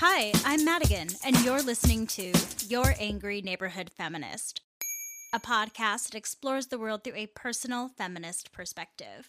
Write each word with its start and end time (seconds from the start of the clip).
Hi, 0.00 0.30
I'm 0.44 0.64
Madigan, 0.64 1.08
and 1.24 1.36
you're 1.44 1.60
listening 1.60 2.06
to 2.06 2.32
Your 2.68 2.94
Angry 3.00 3.42
Neighborhood 3.42 3.90
Feminist, 3.90 4.60
a 5.34 5.40
podcast 5.40 6.10
that 6.10 6.14
explores 6.14 6.68
the 6.68 6.78
world 6.78 7.02
through 7.02 7.16
a 7.16 7.26
personal 7.26 7.88
feminist 7.88 8.52
perspective. 8.52 9.28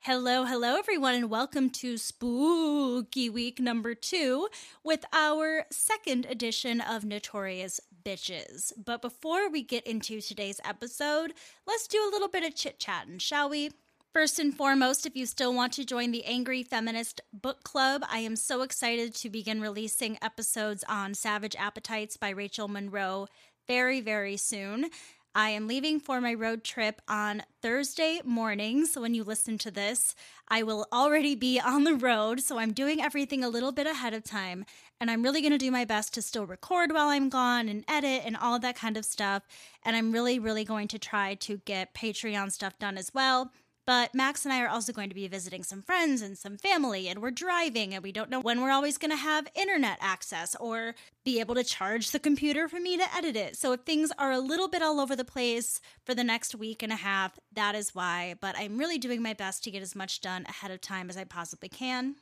Hello, 0.00 0.44
hello, 0.44 0.78
everyone, 0.78 1.14
and 1.14 1.28
welcome 1.28 1.68
to 1.68 1.98
Spooky 1.98 3.28
Week 3.28 3.60
number 3.60 3.94
two 3.94 4.48
with 4.82 5.04
our 5.12 5.66
second 5.70 6.24
edition 6.30 6.80
of 6.80 7.04
Notorious 7.04 7.78
Bitches. 8.02 8.72
But 8.82 9.02
before 9.02 9.50
we 9.50 9.62
get 9.62 9.86
into 9.86 10.22
today's 10.22 10.62
episode, 10.64 11.34
let's 11.66 11.86
do 11.86 11.98
a 11.98 12.10
little 12.10 12.28
bit 12.28 12.42
of 12.42 12.54
chit 12.54 12.78
chatting, 12.78 13.18
shall 13.18 13.50
we? 13.50 13.68
First 14.14 14.38
and 14.38 14.56
foremost, 14.56 15.06
if 15.06 15.16
you 15.16 15.26
still 15.26 15.52
want 15.52 15.72
to 15.72 15.84
join 15.84 16.12
the 16.12 16.24
Angry 16.24 16.62
Feminist 16.62 17.20
Book 17.32 17.64
Club, 17.64 18.04
I 18.08 18.18
am 18.18 18.36
so 18.36 18.62
excited 18.62 19.12
to 19.16 19.28
begin 19.28 19.60
releasing 19.60 20.18
episodes 20.22 20.84
on 20.88 21.14
Savage 21.14 21.56
Appetites 21.56 22.16
by 22.16 22.28
Rachel 22.28 22.68
Monroe 22.68 23.26
very, 23.66 24.00
very 24.00 24.36
soon. 24.36 24.90
I 25.34 25.50
am 25.50 25.66
leaving 25.66 25.98
for 25.98 26.20
my 26.20 26.32
road 26.32 26.62
trip 26.62 27.02
on 27.08 27.42
Thursday 27.60 28.20
morning. 28.24 28.86
So 28.86 29.00
when 29.00 29.14
you 29.14 29.24
listen 29.24 29.58
to 29.58 29.70
this, 29.72 30.14
I 30.46 30.62
will 30.62 30.86
already 30.92 31.34
be 31.34 31.58
on 31.64 31.82
the 31.82 31.96
road. 31.96 32.38
So 32.38 32.60
I'm 32.60 32.72
doing 32.72 33.02
everything 33.02 33.42
a 33.42 33.48
little 33.48 33.72
bit 33.72 33.88
ahead 33.88 34.14
of 34.14 34.22
time. 34.22 34.64
And 35.00 35.10
I'm 35.10 35.24
really 35.24 35.40
going 35.40 35.50
to 35.50 35.58
do 35.58 35.72
my 35.72 35.84
best 35.84 36.14
to 36.14 36.22
still 36.22 36.46
record 36.46 36.92
while 36.92 37.08
I'm 37.08 37.30
gone 37.30 37.68
and 37.68 37.84
edit 37.88 38.22
and 38.24 38.36
all 38.36 38.60
that 38.60 38.76
kind 38.76 38.96
of 38.96 39.04
stuff. 39.04 39.42
And 39.82 39.96
I'm 39.96 40.12
really, 40.12 40.38
really 40.38 40.64
going 40.64 40.86
to 40.86 41.00
try 41.00 41.34
to 41.34 41.56
get 41.64 41.94
Patreon 41.94 42.52
stuff 42.52 42.78
done 42.78 42.96
as 42.96 43.12
well. 43.12 43.50
But 43.86 44.14
Max 44.14 44.44
and 44.44 44.52
I 44.52 44.62
are 44.62 44.68
also 44.68 44.92
going 44.92 45.10
to 45.10 45.14
be 45.14 45.28
visiting 45.28 45.62
some 45.62 45.82
friends 45.82 46.22
and 46.22 46.38
some 46.38 46.56
family, 46.56 47.08
and 47.08 47.20
we're 47.20 47.30
driving, 47.30 47.92
and 47.92 48.02
we 48.02 48.12
don't 48.12 48.30
know 48.30 48.40
when 48.40 48.62
we're 48.62 48.70
always 48.70 48.96
going 48.96 49.10
to 49.10 49.16
have 49.16 49.46
internet 49.54 49.98
access 50.00 50.54
or 50.56 50.94
be 51.24 51.38
able 51.40 51.54
to 51.54 51.64
charge 51.64 52.10
the 52.10 52.18
computer 52.18 52.68
for 52.68 52.80
me 52.80 52.96
to 52.96 53.14
edit 53.14 53.36
it. 53.36 53.56
So 53.56 53.72
if 53.72 53.80
things 53.80 54.10
are 54.18 54.32
a 54.32 54.38
little 54.38 54.68
bit 54.68 54.82
all 54.82 55.00
over 55.00 55.14
the 55.14 55.24
place 55.24 55.80
for 56.04 56.14
the 56.14 56.24
next 56.24 56.54
week 56.54 56.82
and 56.82 56.92
a 56.92 56.96
half, 56.96 57.38
that 57.52 57.74
is 57.74 57.94
why. 57.94 58.36
But 58.40 58.56
I'm 58.58 58.78
really 58.78 58.98
doing 58.98 59.22
my 59.22 59.34
best 59.34 59.64
to 59.64 59.70
get 59.70 59.82
as 59.82 59.94
much 59.94 60.20
done 60.20 60.46
ahead 60.48 60.70
of 60.70 60.80
time 60.80 61.10
as 61.10 61.16
I 61.16 61.24
possibly 61.24 61.68
can. 61.68 62.16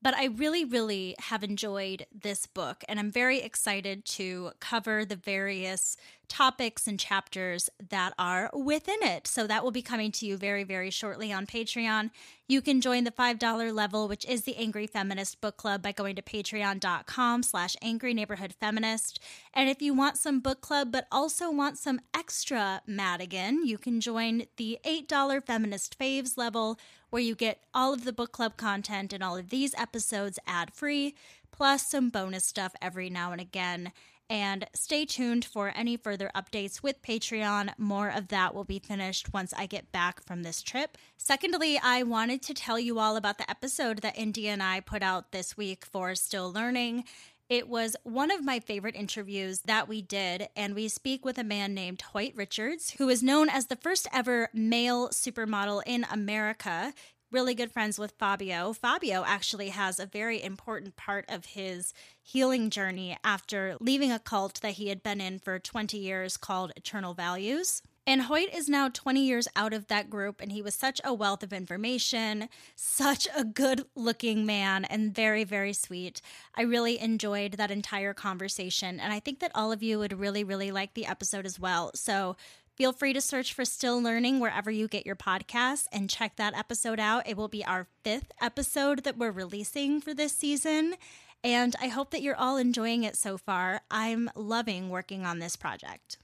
But 0.00 0.14
I 0.14 0.26
really, 0.26 0.64
really 0.64 1.16
have 1.18 1.42
enjoyed 1.42 2.06
this 2.12 2.46
book, 2.46 2.84
and 2.88 3.00
I'm 3.00 3.10
very 3.10 3.40
excited 3.40 4.04
to 4.06 4.52
cover 4.60 5.04
the 5.04 5.16
various 5.16 5.96
topics 6.28 6.86
and 6.86 7.00
chapters 7.00 7.68
that 7.90 8.12
are 8.18 8.50
within 8.52 9.02
it. 9.02 9.26
So 9.26 9.46
that 9.46 9.64
will 9.64 9.70
be 9.70 9.82
coming 9.82 10.12
to 10.12 10.26
you 10.26 10.36
very, 10.36 10.62
very 10.62 10.90
shortly 10.90 11.32
on 11.32 11.46
Patreon. 11.46 12.10
You 12.46 12.62
can 12.62 12.80
join 12.80 13.04
the 13.04 13.10
$5 13.10 13.74
level, 13.74 14.08
which 14.08 14.24
is 14.26 14.44
the 14.44 14.56
Angry 14.56 14.86
Feminist 14.86 15.40
Book 15.40 15.56
Club 15.56 15.82
by 15.82 15.92
going 15.92 16.16
to 16.16 16.22
patreon.com 16.22 17.42
slash 17.42 17.76
angry 17.82 18.14
neighborhood 18.14 18.54
feminist. 18.58 19.20
And 19.52 19.68
if 19.68 19.82
you 19.82 19.94
want 19.94 20.16
some 20.16 20.40
book 20.40 20.60
club, 20.60 20.92
but 20.92 21.06
also 21.10 21.50
want 21.50 21.78
some 21.78 22.00
extra 22.14 22.82
Madigan, 22.86 23.66
you 23.66 23.78
can 23.78 24.00
join 24.00 24.44
the 24.56 24.78
$8 24.84 25.44
Feminist 25.44 25.98
Faves 25.98 26.36
level, 26.36 26.78
where 27.10 27.22
you 27.22 27.34
get 27.34 27.62
all 27.74 27.92
of 27.92 28.04
the 28.04 28.12
book 28.12 28.32
club 28.32 28.56
content 28.56 29.12
and 29.12 29.22
all 29.22 29.36
of 29.36 29.50
these 29.50 29.74
episodes 29.76 30.38
ad 30.46 30.72
free, 30.72 31.14
plus 31.50 31.88
some 31.88 32.10
bonus 32.10 32.44
stuff 32.44 32.74
every 32.80 33.10
now 33.10 33.32
and 33.32 33.40
again. 33.40 33.92
And 34.30 34.66
stay 34.74 35.06
tuned 35.06 35.46
for 35.46 35.72
any 35.74 35.96
further 35.96 36.30
updates 36.36 36.82
with 36.82 37.00
Patreon. 37.00 37.70
More 37.78 38.10
of 38.10 38.28
that 38.28 38.54
will 38.54 38.64
be 38.64 38.78
finished 38.78 39.32
once 39.32 39.54
I 39.56 39.64
get 39.64 39.90
back 39.90 40.22
from 40.22 40.42
this 40.42 40.60
trip. 40.60 40.98
Secondly, 41.16 41.80
I 41.82 42.02
wanted 42.02 42.42
to 42.42 42.54
tell 42.54 42.78
you 42.78 42.98
all 42.98 43.16
about 43.16 43.38
the 43.38 43.50
episode 43.50 43.98
that 44.00 44.18
India 44.18 44.52
and 44.52 44.62
I 44.62 44.80
put 44.80 45.02
out 45.02 45.32
this 45.32 45.56
week 45.56 45.86
for 45.86 46.14
Still 46.14 46.52
Learning. 46.52 47.04
It 47.48 47.66
was 47.66 47.96
one 48.02 48.30
of 48.30 48.44
my 48.44 48.60
favorite 48.60 48.94
interviews 48.94 49.62
that 49.62 49.88
we 49.88 50.02
did, 50.02 50.48
and 50.54 50.74
we 50.74 50.88
speak 50.88 51.24
with 51.24 51.38
a 51.38 51.44
man 51.44 51.72
named 51.72 52.02
Hoyt 52.02 52.34
Richards, 52.36 52.90
who 52.98 53.08
is 53.08 53.22
known 53.22 53.48
as 53.48 53.66
the 53.66 53.76
first 53.76 54.06
ever 54.12 54.50
male 54.52 55.08
supermodel 55.08 55.82
in 55.86 56.04
America 56.10 56.92
really 57.30 57.54
good 57.54 57.70
friends 57.70 57.98
with 57.98 58.14
Fabio. 58.18 58.72
Fabio 58.72 59.22
actually 59.26 59.68
has 59.68 60.00
a 60.00 60.06
very 60.06 60.42
important 60.42 60.96
part 60.96 61.26
of 61.28 61.44
his 61.44 61.92
healing 62.22 62.70
journey 62.70 63.18
after 63.22 63.76
leaving 63.80 64.10
a 64.10 64.18
cult 64.18 64.60
that 64.62 64.72
he 64.72 64.88
had 64.88 65.02
been 65.02 65.20
in 65.20 65.38
for 65.38 65.58
20 65.58 65.98
years 65.98 66.36
called 66.36 66.72
Eternal 66.76 67.14
Values. 67.14 67.82
And 68.08 68.22
Hoyt 68.22 68.48
is 68.54 68.70
now 68.70 68.88
20 68.88 69.20
years 69.20 69.48
out 69.54 69.74
of 69.74 69.88
that 69.88 70.08
group, 70.08 70.40
and 70.40 70.50
he 70.50 70.62
was 70.62 70.74
such 70.74 70.98
a 71.04 71.12
wealth 71.12 71.42
of 71.42 71.52
information, 71.52 72.48
such 72.74 73.28
a 73.36 73.44
good 73.44 73.84
looking 73.94 74.46
man, 74.46 74.86
and 74.86 75.14
very, 75.14 75.44
very 75.44 75.74
sweet. 75.74 76.22
I 76.54 76.62
really 76.62 76.98
enjoyed 76.98 77.52
that 77.58 77.70
entire 77.70 78.14
conversation, 78.14 78.98
and 78.98 79.12
I 79.12 79.20
think 79.20 79.40
that 79.40 79.52
all 79.54 79.72
of 79.72 79.82
you 79.82 79.98
would 79.98 80.18
really, 80.18 80.42
really 80.42 80.70
like 80.70 80.94
the 80.94 81.04
episode 81.04 81.44
as 81.44 81.60
well. 81.60 81.90
So 81.94 82.36
Feel 82.76 82.92
free 82.92 83.12
to 83.12 83.20
search 83.20 83.52
for 83.52 83.64
Still 83.64 84.00
Learning 84.00 84.38
wherever 84.38 84.70
you 84.70 84.86
get 84.86 85.04
your 85.04 85.16
podcasts 85.16 85.86
and 85.90 86.08
check 86.08 86.36
that 86.36 86.56
episode 86.56 87.00
out. 87.00 87.28
It 87.28 87.36
will 87.36 87.48
be 87.48 87.64
our 87.64 87.88
fifth 88.04 88.30
episode 88.40 89.02
that 89.02 89.18
we're 89.18 89.32
releasing 89.32 90.00
for 90.00 90.14
this 90.14 90.32
season. 90.32 90.94
And 91.42 91.74
I 91.82 91.88
hope 91.88 92.12
that 92.12 92.22
you're 92.22 92.36
all 92.36 92.56
enjoying 92.56 93.02
it 93.02 93.16
so 93.16 93.36
far. 93.36 93.80
I'm 93.90 94.30
loving 94.36 94.90
working 94.90 95.26
on 95.26 95.40
this 95.40 95.56
project. 95.56 96.18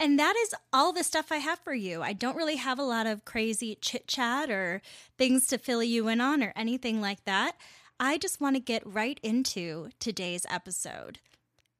And 0.00 0.18
that 0.18 0.34
is 0.34 0.54
all 0.72 0.94
the 0.94 1.04
stuff 1.04 1.30
I 1.30 1.36
have 1.36 1.58
for 1.58 1.74
you. 1.74 2.00
I 2.00 2.14
don't 2.14 2.36
really 2.36 2.56
have 2.56 2.78
a 2.78 2.82
lot 2.82 3.06
of 3.06 3.26
crazy 3.26 3.76
chit 3.82 4.08
chat 4.08 4.50
or 4.50 4.80
things 5.18 5.46
to 5.48 5.58
fill 5.58 5.82
you 5.82 6.08
in 6.08 6.22
on 6.22 6.42
or 6.42 6.54
anything 6.56 7.02
like 7.02 7.26
that. 7.26 7.56
I 8.00 8.16
just 8.16 8.40
want 8.40 8.56
to 8.56 8.60
get 8.60 8.82
right 8.86 9.20
into 9.22 9.90
today's 9.98 10.46
episode. 10.48 11.18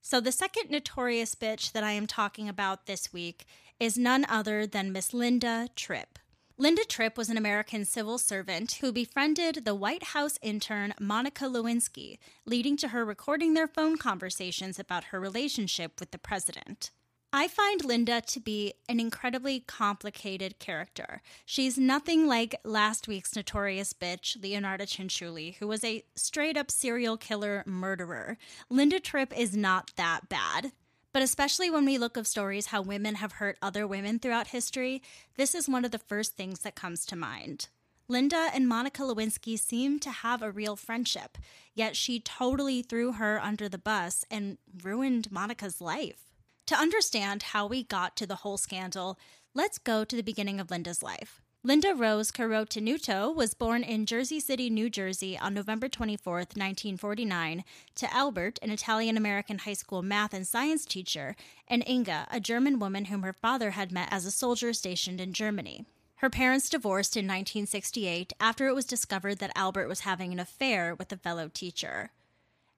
So, 0.02 0.20
the 0.20 0.32
second 0.32 0.70
notorious 0.70 1.34
bitch 1.34 1.72
that 1.72 1.82
I 1.82 1.92
am 1.92 2.06
talking 2.06 2.46
about 2.46 2.84
this 2.84 3.10
week 3.10 3.46
is 3.78 3.96
none 3.96 4.26
other 4.28 4.66
than 4.66 4.92
Miss 4.92 5.14
Linda 5.14 5.68
Tripp. 5.74 6.18
Linda 6.58 6.84
Tripp 6.84 7.16
was 7.16 7.30
an 7.30 7.38
American 7.38 7.86
civil 7.86 8.18
servant 8.18 8.72
who 8.82 8.92
befriended 8.92 9.64
the 9.64 9.74
White 9.74 10.02
House 10.02 10.38
intern 10.42 10.92
Monica 11.00 11.46
Lewinsky, 11.46 12.18
leading 12.44 12.76
to 12.76 12.88
her 12.88 13.02
recording 13.02 13.54
their 13.54 13.66
phone 13.66 13.96
conversations 13.96 14.78
about 14.78 15.04
her 15.04 15.18
relationship 15.18 15.98
with 15.98 16.10
the 16.10 16.18
president. 16.18 16.90
I 17.32 17.46
find 17.46 17.84
Linda 17.84 18.20
to 18.22 18.40
be 18.40 18.74
an 18.88 18.98
incredibly 18.98 19.60
complicated 19.60 20.58
character. 20.58 21.22
She's 21.46 21.78
nothing 21.78 22.26
like 22.26 22.56
last 22.64 23.06
week's 23.06 23.36
notorious 23.36 23.92
bitch, 23.92 24.36
Leonarda 24.36 24.80
Cianciulli, 24.80 25.54
who 25.58 25.68
was 25.68 25.84
a 25.84 26.02
straight 26.16 26.56
up 26.56 26.72
serial 26.72 27.16
killer 27.16 27.62
murderer. 27.66 28.36
Linda 28.68 28.98
Tripp 28.98 29.32
is 29.38 29.56
not 29.56 29.92
that 29.94 30.28
bad. 30.28 30.72
But 31.12 31.22
especially 31.22 31.70
when 31.70 31.84
we 31.84 31.98
look 31.98 32.16
of 32.16 32.26
stories 32.26 32.66
how 32.66 32.82
women 32.82 33.16
have 33.16 33.32
hurt 33.32 33.58
other 33.62 33.86
women 33.86 34.18
throughout 34.18 34.48
history, 34.48 35.00
this 35.36 35.54
is 35.54 35.68
one 35.68 35.84
of 35.84 35.92
the 35.92 35.98
first 35.98 36.36
things 36.36 36.60
that 36.60 36.74
comes 36.74 37.06
to 37.06 37.16
mind. 37.16 37.68
Linda 38.08 38.48
and 38.52 38.68
Monica 38.68 39.02
Lewinsky 39.02 39.56
seem 39.56 40.00
to 40.00 40.10
have 40.10 40.42
a 40.42 40.50
real 40.50 40.74
friendship, 40.74 41.38
yet 41.74 41.94
she 41.94 42.18
totally 42.18 42.82
threw 42.82 43.12
her 43.12 43.40
under 43.40 43.68
the 43.68 43.78
bus 43.78 44.24
and 44.30 44.58
ruined 44.82 45.30
Monica's 45.30 45.80
life. 45.80 46.29
To 46.70 46.76
understand 46.76 47.42
how 47.42 47.66
we 47.66 47.82
got 47.82 48.14
to 48.14 48.28
the 48.28 48.36
whole 48.36 48.56
scandal, 48.56 49.18
let's 49.54 49.76
go 49.76 50.04
to 50.04 50.14
the 50.14 50.22
beginning 50.22 50.60
of 50.60 50.70
Linda's 50.70 51.02
life. 51.02 51.40
Linda 51.64 51.96
Rose 51.96 52.30
Carotenuto 52.30 53.34
was 53.34 53.54
born 53.54 53.82
in 53.82 54.06
Jersey 54.06 54.38
City, 54.38 54.70
New 54.70 54.88
Jersey 54.88 55.36
on 55.36 55.52
November 55.52 55.88
24, 55.88 56.32
1949, 56.32 57.64
to 57.96 58.14
Albert, 58.14 58.60
an 58.62 58.70
Italian 58.70 59.16
American 59.16 59.58
high 59.58 59.72
school 59.72 60.00
math 60.00 60.32
and 60.32 60.46
science 60.46 60.84
teacher, 60.84 61.34
and 61.66 61.82
Inga, 61.88 62.28
a 62.30 62.38
German 62.38 62.78
woman 62.78 63.06
whom 63.06 63.24
her 63.24 63.32
father 63.32 63.72
had 63.72 63.90
met 63.90 64.08
as 64.12 64.24
a 64.24 64.30
soldier 64.30 64.72
stationed 64.72 65.20
in 65.20 65.32
Germany. 65.32 65.86
Her 66.18 66.30
parents 66.30 66.70
divorced 66.70 67.16
in 67.16 67.24
1968 67.24 68.32
after 68.38 68.68
it 68.68 68.76
was 68.76 68.84
discovered 68.84 69.40
that 69.40 69.50
Albert 69.56 69.88
was 69.88 70.00
having 70.00 70.32
an 70.32 70.38
affair 70.38 70.94
with 70.94 71.10
a 71.10 71.16
fellow 71.16 71.50
teacher. 71.52 72.12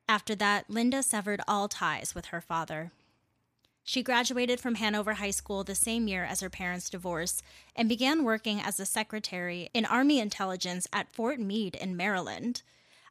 After 0.08 0.34
that, 0.36 0.70
Linda 0.70 1.02
severed 1.02 1.42
all 1.46 1.68
ties 1.68 2.14
with 2.14 2.26
her 2.28 2.40
father. 2.40 2.90
She 3.84 4.02
graduated 4.02 4.60
from 4.60 4.76
Hanover 4.76 5.14
High 5.14 5.32
School 5.32 5.64
the 5.64 5.74
same 5.74 6.06
year 6.06 6.24
as 6.24 6.40
her 6.40 6.50
parents' 6.50 6.88
divorce 6.88 7.42
and 7.74 7.88
began 7.88 8.24
working 8.24 8.60
as 8.60 8.78
a 8.78 8.86
secretary 8.86 9.70
in 9.74 9.84
Army 9.84 10.20
intelligence 10.20 10.86
at 10.92 11.12
Fort 11.12 11.40
Meade 11.40 11.74
in 11.74 11.96
Maryland. 11.96 12.62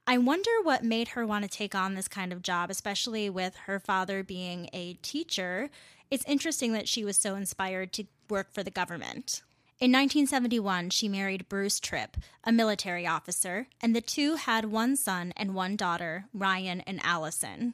I 0.07 0.17
wonder 0.17 0.51
what 0.63 0.83
made 0.83 1.09
her 1.09 1.27
want 1.27 1.43
to 1.43 1.49
take 1.49 1.75
on 1.75 1.93
this 1.93 2.07
kind 2.07 2.33
of 2.33 2.41
job, 2.41 2.69
especially 2.69 3.29
with 3.29 3.55
her 3.65 3.79
father 3.79 4.23
being 4.23 4.69
a 4.73 4.93
teacher. 5.01 5.69
It's 6.09 6.25
interesting 6.25 6.73
that 6.73 6.87
she 6.87 7.03
was 7.03 7.17
so 7.17 7.35
inspired 7.35 7.93
to 7.93 8.05
work 8.29 8.53
for 8.53 8.63
the 8.63 8.71
government. 8.71 9.41
In 9.79 9.91
1971, 9.91 10.91
she 10.91 11.09
married 11.09 11.49
Bruce 11.49 11.79
Tripp, 11.79 12.17
a 12.43 12.51
military 12.51 13.05
officer, 13.05 13.67
and 13.81 13.95
the 13.95 14.01
two 14.01 14.35
had 14.35 14.65
one 14.65 14.95
son 14.95 15.33
and 15.35 15.55
one 15.55 15.75
daughter, 15.75 16.25
Ryan 16.33 16.81
and 16.81 16.99
Allison. 17.03 17.73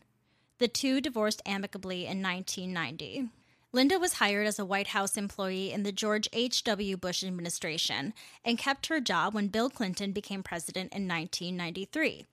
The 0.59 0.67
two 0.67 1.01
divorced 1.01 1.43
amicably 1.45 2.07
in 2.07 2.23
1990. 2.23 3.29
Linda 3.71 3.99
was 3.99 4.13
hired 4.13 4.47
as 4.47 4.57
a 4.57 4.65
White 4.65 4.87
House 4.87 5.15
employee 5.15 5.71
in 5.71 5.83
the 5.83 5.91
George 5.91 6.27
H.W. 6.33 6.97
Bush 6.97 7.23
administration 7.23 8.15
and 8.43 8.57
kept 8.57 8.87
her 8.87 8.99
job 8.99 9.35
when 9.35 9.49
Bill 9.49 9.69
Clinton 9.69 10.13
became 10.13 10.41
president 10.41 10.93
in 10.93 11.07
1993. 11.07 12.25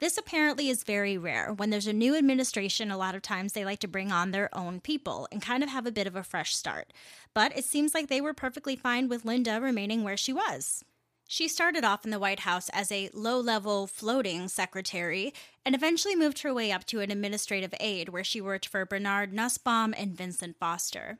This 0.00 0.18
apparently 0.18 0.68
is 0.68 0.82
very 0.82 1.16
rare. 1.16 1.50
When 1.54 1.70
there's 1.70 1.86
a 1.86 1.94
new 1.94 2.14
administration, 2.14 2.90
a 2.90 2.98
lot 2.98 3.14
of 3.14 3.22
times 3.22 3.52
they 3.54 3.64
like 3.64 3.78
to 3.78 3.88
bring 3.88 4.12
on 4.12 4.32
their 4.32 4.54
own 4.54 4.80
people 4.80 5.26
and 5.32 5.40
kind 5.40 5.62
of 5.62 5.70
have 5.70 5.86
a 5.86 5.92
bit 5.92 6.06
of 6.06 6.16
a 6.16 6.24
fresh 6.24 6.54
start. 6.54 6.92
But 7.32 7.56
it 7.56 7.64
seems 7.64 7.94
like 7.94 8.08
they 8.08 8.20
were 8.20 8.34
perfectly 8.34 8.76
fine 8.76 9.08
with 9.08 9.24
Linda 9.24 9.60
remaining 9.60 10.02
where 10.02 10.16
she 10.18 10.32
was. 10.32 10.84
She 11.32 11.48
started 11.48 11.82
off 11.82 12.04
in 12.04 12.10
the 12.10 12.18
White 12.18 12.40
House 12.40 12.68
as 12.74 12.92
a 12.92 13.08
low 13.14 13.40
level 13.40 13.86
floating 13.86 14.48
secretary 14.48 15.32
and 15.64 15.74
eventually 15.74 16.14
moved 16.14 16.42
her 16.42 16.52
way 16.52 16.70
up 16.70 16.84
to 16.88 17.00
an 17.00 17.10
administrative 17.10 17.72
aide 17.80 18.10
where 18.10 18.22
she 18.22 18.42
worked 18.42 18.68
for 18.68 18.84
Bernard 18.84 19.32
Nussbaum 19.32 19.94
and 19.96 20.14
Vincent 20.14 20.58
Foster. 20.58 21.18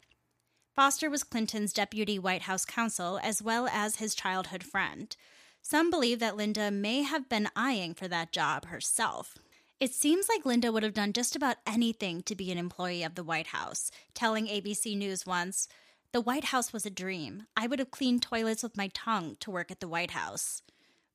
Foster 0.76 1.08
was 1.08 1.24
Clinton's 1.24 1.72
deputy 1.72 2.18
White 2.18 2.42
House 2.42 2.66
counsel 2.66 3.20
as 3.22 3.40
well 3.40 3.66
as 3.68 3.96
his 3.96 4.14
childhood 4.14 4.62
friend. 4.62 5.16
Some 5.62 5.88
believe 5.88 6.18
that 6.18 6.36
Linda 6.36 6.70
may 6.70 7.04
have 7.04 7.30
been 7.30 7.48
eyeing 7.56 7.94
for 7.94 8.06
that 8.08 8.32
job 8.32 8.66
herself. 8.66 9.38
It 9.80 9.94
seems 9.94 10.28
like 10.28 10.44
Linda 10.44 10.70
would 10.70 10.82
have 10.82 10.92
done 10.92 11.14
just 11.14 11.34
about 11.34 11.56
anything 11.66 12.22
to 12.24 12.36
be 12.36 12.52
an 12.52 12.58
employee 12.58 13.02
of 13.02 13.14
the 13.14 13.24
White 13.24 13.46
House, 13.46 13.90
telling 14.12 14.46
ABC 14.46 14.94
News 14.94 15.24
once, 15.24 15.68
the 16.12 16.20
White 16.20 16.44
House 16.44 16.72
was 16.72 16.84
a 16.84 16.90
dream. 16.90 17.46
I 17.56 17.66
would 17.66 17.78
have 17.78 17.90
cleaned 17.90 18.22
toilets 18.22 18.62
with 18.62 18.76
my 18.76 18.88
tongue 18.92 19.36
to 19.40 19.50
work 19.50 19.70
at 19.70 19.80
the 19.80 19.88
White 19.88 20.10
House. 20.10 20.62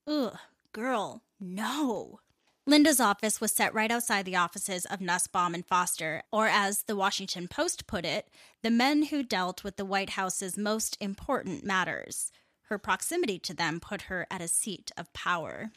Ugh, 0.07 0.37
girl, 0.73 1.21
no. 1.39 2.19
Linda's 2.65 2.99
office 2.99 3.39
was 3.39 3.51
set 3.53 3.73
right 3.73 3.91
outside 3.91 4.25
the 4.25 4.35
offices 4.35 4.85
of 4.85 4.99
Nussbaum 4.99 5.53
and 5.53 5.65
Foster, 5.65 6.23
or 6.31 6.47
as 6.47 6.83
the 6.83 6.95
Washington 6.95 7.47
Post 7.47 7.87
put 7.87 8.05
it, 8.05 8.27
the 8.61 8.71
men 8.71 9.03
who 9.03 9.23
dealt 9.23 9.63
with 9.63 9.77
the 9.77 9.85
White 9.85 10.11
House's 10.11 10.57
most 10.57 10.97
important 10.99 11.63
matters. 11.63 12.31
Her 12.63 12.77
proximity 12.77 13.39
to 13.39 13.53
them 13.53 13.79
put 13.79 14.03
her 14.03 14.27
at 14.29 14.41
a 14.41 14.49
seat 14.49 14.91
of 14.97 15.13
power. 15.13 15.71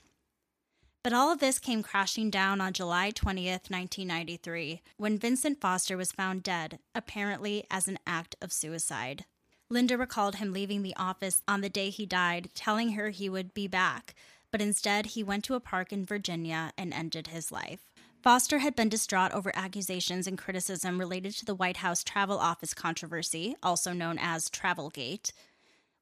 But 1.03 1.15
all 1.15 1.33
of 1.33 1.41
this 1.41 1.59
came 1.59 1.83
crashing 1.83 2.29
down 2.29 2.61
on 2.61 2.75
July 2.75 3.11
20th, 3.11 3.71
1993, 3.71 4.83
when 4.99 5.17
Vincent 5.17 5.59
Foster 5.59 5.97
was 5.97 6.13
found 6.13 6.43
dead, 6.43 6.79
apparently 6.95 7.65
as 7.71 7.89
an 7.89 7.99
act 8.07 8.37
of 8.43 8.53
suicide. 8.53 9.25
Linda 9.71 9.97
recalled 9.97 10.37
him 10.37 10.53
leaving 10.53 10.83
the 10.83 10.97
office 10.97 11.43
on 11.49 11.63
the 11.63 11.71
day 11.71 11.89
he 11.89 12.05
died, 12.05 12.51
telling 12.55 12.93
her 12.93 13.09
he 13.09 13.31
would 13.31 13.55
be 13.55 13.67
back, 13.67 14.15
but 14.51 14.61
instead 14.61 15.07
he 15.07 15.23
went 15.23 15.43
to 15.45 15.55
a 15.55 15.61
park 15.61 15.91
in 15.91 16.05
Virginia 16.05 16.73
and 16.77 16.93
ended 16.93 17.29
his 17.29 17.51
life. 17.51 17.81
Foster 18.23 18.59
had 18.59 18.77
been 18.77 18.91
distraught 18.91 19.33
over 19.33 19.51
accusations 19.55 20.27
and 20.27 20.37
criticism 20.37 20.99
related 20.99 21.33
to 21.37 21.47
the 21.47 21.55
White 21.55 21.79
House 21.79 22.05
Travel 22.05 22.39
Office 22.39 22.75
controversy, 22.75 23.57
also 23.63 23.95
known 23.95 24.19
as 24.21 24.51
Travelgate, 24.51 25.33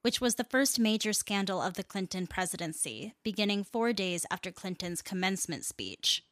which 0.02 0.20
was 0.20 0.36
the 0.36 0.44
first 0.44 0.78
major 0.78 1.12
scandal 1.12 1.60
of 1.60 1.74
the 1.74 1.84
Clinton 1.84 2.26
presidency, 2.26 3.14
beginning 3.22 3.64
four 3.64 3.92
days 3.92 4.24
after 4.30 4.50
Clinton's 4.50 5.02
commencement 5.02 5.64
speech. 5.64 6.22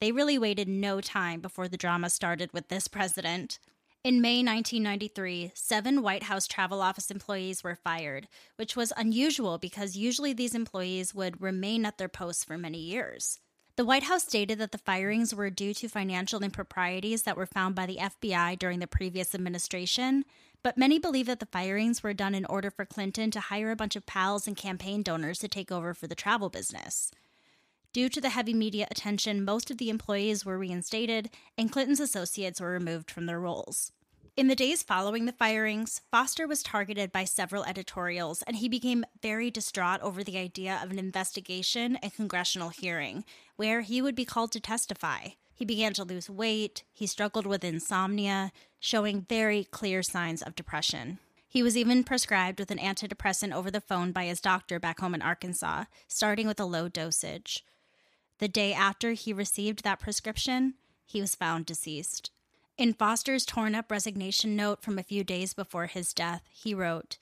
They 0.00 0.12
really 0.12 0.38
waited 0.38 0.68
no 0.68 1.00
time 1.00 1.40
before 1.40 1.68
the 1.68 1.76
drama 1.76 2.10
started 2.10 2.52
with 2.52 2.68
this 2.68 2.88
president. 2.88 3.58
In 4.04 4.20
May 4.20 4.36
1993, 4.36 5.52
seven 5.54 6.02
White 6.02 6.24
House 6.24 6.46
Travel 6.46 6.80
Office 6.80 7.10
employees 7.10 7.64
were 7.64 7.74
fired, 7.74 8.28
which 8.56 8.76
was 8.76 8.92
unusual 8.96 9.58
because 9.58 9.96
usually 9.96 10.32
these 10.32 10.54
employees 10.54 11.14
would 11.14 11.40
remain 11.42 11.84
at 11.84 11.98
their 11.98 12.08
posts 12.08 12.44
for 12.44 12.56
many 12.56 12.78
years. 12.78 13.40
The 13.76 13.84
White 13.84 14.04
House 14.04 14.22
stated 14.22 14.58
that 14.58 14.72
the 14.72 14.78
firings 14.78 15.34
were 15.34 15.50
due 15.50 15.74
to 15.74 15.88
financial 15.88 16.42
improprieties 16.42 17.24
that 17.24 17.36
were 17.36 17.44
found 17.44 17.74
by 17.74 17.84
the 17.84 17.98
FBI 17.98 18.58
during 18.58 18.78
the 18.78 18.86
previous 18.86 19.34
administration, 19.34 20.24
but 20.62 20.78
many 20.78 20.98
believe 20.98 21.26
that 21.26 21.40
the 21.40 21.46
firings 21.46 22.02
were 22.02 22.14
done 22.14 22.34
in 22.34 22.46
order 22.46 22.70
for 22.70 22.86
Clinton 22.86 23.30
to 23.32 23.38
hire 23.38 23.70
a 23.70 23.76
bunch 23.76 23.94
of 23.94 24.06
pals 24.06 24.46
and 24.46 24.56
campaign 24.56 25.02
donors 25.02 25.40
to 25.40 25.48
take 25.48 25.70
over 25.70 25.92
for 25.92 26.06
the 26.06 26.14
travel 26.14 26.48
business. 26.48 27.10
Due 27.92 28.08
to 28.08 28.18
the 28.18 28.30
heavy 28.30 28.54
media 28.54 28.86
attention, 28.90 29.44
most 29.44 29.70
of 29.70 29.76
the 29.76 29.90
employees 29.90 30.42
were 30.42 30.56
reinstated, 30.56 31.28
and 31.58 31.70
Clinton's 31.70 32.00
associates 32.00 32.62
were 32.62 32.70
removed 32.70 33.10
from 33.10 33.26
their 33.26 33.40
roles. 33.40 33.92
In 34.36 34.48
the 34.48 34.54
days 34.54 34.82
following 34.82 35.24
the 35.24 35.32
firings, 35.32 36.02
Foster 36.10 36.46
was 36.46 36.62
targeted 36.62 37.10
by 37.10 37.24
several 37.24 37.64
editorials, 37.64 38.42
and 38.42 38.56
he 38.56 38.68
became 38.68 39.06
very 39.22 39.50
distraught 39.50 40.02
over 40.02 40.22
the 40.22 40.36
idea 40.36 40.78
of 40.82 40.90
an 40.90 40.98
investigation 40.98 41.96
and 42.02 42.12
congressional 42.12 42.68
hearing, 42.68 43.24
where 43.56 43.80
he 43.80 44.02
would 44.02 44.14
be 44.14 44.26
called 44.26 44.52
to 44.52 44.60
testify. 44.60 45.28
He 45.54 45.64
began 45.64 45.94
to 45.94 46.04
lose 46.04 46.28
weight, 46.28 46.84
he 46.92 47.06
struggled 47.06 47.46
with 47.46 47.64
insomnia, 47.64 48.52
showing 48.78 49.22
very 49.26 49.64
clear 49.64 50.02
signs 50.02 50.42
of 50.42 50.54
depression. 50.54 51.18
He 51.48 51.62
was 51.62 51.74
even 51.74 52.04
prescribed 52.04 52.58
with 52.58 52.70
an 52.70 52.78
antidepressant 52.78 53.54
over 53.54 53.70
the 53.70 53.80
phone 53.80 54.12
by 54.12 54.26
his 54.26 54.42
doctor 54.42 54.78
back 54.78 55.00
home 55.00 55.14
in 55.14 55.22
Arkansas, 55.22 55.84
starting 56.08 56.46
with 56.46 56.60
a 56.60 56.66
low 56.66 56.90
dosage. 56.90 57.64
The 58.36 58.48
day 58.48 58.74
after 58.74 59.12
he 59.12 59.32
received 59.32 59.82
that 59.84 59.98
prescription, 59.98 60.74
he 61.06 61.22
was 61.22 61.34
found 61.34 61.64
deceased. 61.64 62.32
In 62.78 62.92
Foster's 62.92 63.46
torn 63.46 63.74
up 63.74 63.90
resignation 63.90 64.54
note 64.54 64.82
from 64.82 64.98
a 64.98 65.02
few 65.02 65.24
days 65.24 65.54
before 65.54 65.86
his 65.86 66.12
death, 66.12 66.42
he 66.50 66.74
wrote, 66.74 67.16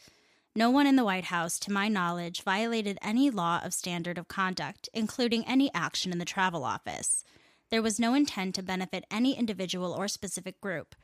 No 0.57 0.69
one 0.69 0.85
in 0.85 0.97
the 0.97 1.05
White 1.05 1.27
House, 1.27 1.61
to 1.61 1.71
my 1.71 1.87
knowledge, 1.87 2.43
violated 2.43 2.99
any 3.01 3.31
law 3.31 3.61
of 3.63 3.73
standard 3.73 4.19
of 4.19 4.27
conduct, 4.27 4.89
including 4.93 5.47
any 5.47 5.73
action 5.73 6.11
in 6.11 6.19
the 6.19 6.25
travel 6.25 6.65
office. 6.65 7.25
There 7.71 7.83
was 7.83 8.01
no 8.01 8.15
intent 8.15 8.57
to 8.57 8.65
benefit 8.65 9.05
any 9.13 9.39
individual 9.39 9.93
or 9.93 10.09
specific 10.09 10.61
group. 10.61 10.97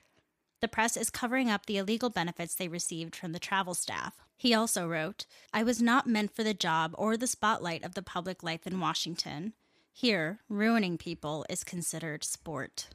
The 0.60 0.66
press 0.66 0.96
is 0.96 1.10
covering 1.10 1.48
up 1.48 1.66
the 1.66 1.78
illegal 1.78 2.10
benefits 2.10 2.56
they 2.56 2.66
received 2.66 3.14
from 3.14 3.30
the 3.30 3.38
travel 3.38 3.74
staff. 3.74 4.16
He 4.36 4.52
also 4.52 4.88
wrote, 4.88 5.26
I 5.54 5.62
was 5.62 5.80
not 5.80 6.08
meant 6.08 6.34
for 6.34 6.42
the 6.42 6.54
job 6.54 6.92
or 6.98 7.16
the 7.16 7.28
spotlight 7.28 7.84
of 7.84 7.94
the 7.94 8.02
public 8.02 8.42
life 8.42 8.66
in 8.66 8.80
Washington. 8.80 9.52
Here, 9.92 10.40
ruining 10.48 10.98
people 10.98 11.46
is 11.48 11.62
considered 11.62 12.24
sport. 12.24 12.88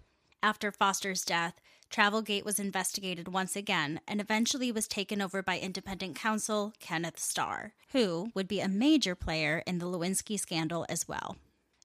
After 0.45 0.71
Foster's 0.71 1.25
death, 1.25 1.59
Travelgate 1.89 2.45
was 2.45 2.59
investigated 2.59 3.27
once 3.27 3.55
again 3.55 3.99
and 4.07 4.21
eventually 4.21 4.71
was 4.71 4.87
taken 4.87 5.19
over 5.19 5.41
by 5.41 5.57
independent 5.57 6.15
counsel 6.15 6.71
Kenneth 6.79 7.17
Starr, 7.17 7.73
who 7.93 8.29
would 8.35 8.47
be 8.47 8.59
a 8.59 8.67
major 8.67 9.15
player 9.15 9.63
in 9.65 9.79
the 9.79 9.87
Lewinsky 9.87 10.39
scandal 10.39 10.85
as 10.87 11.07
well. 11.07 11.37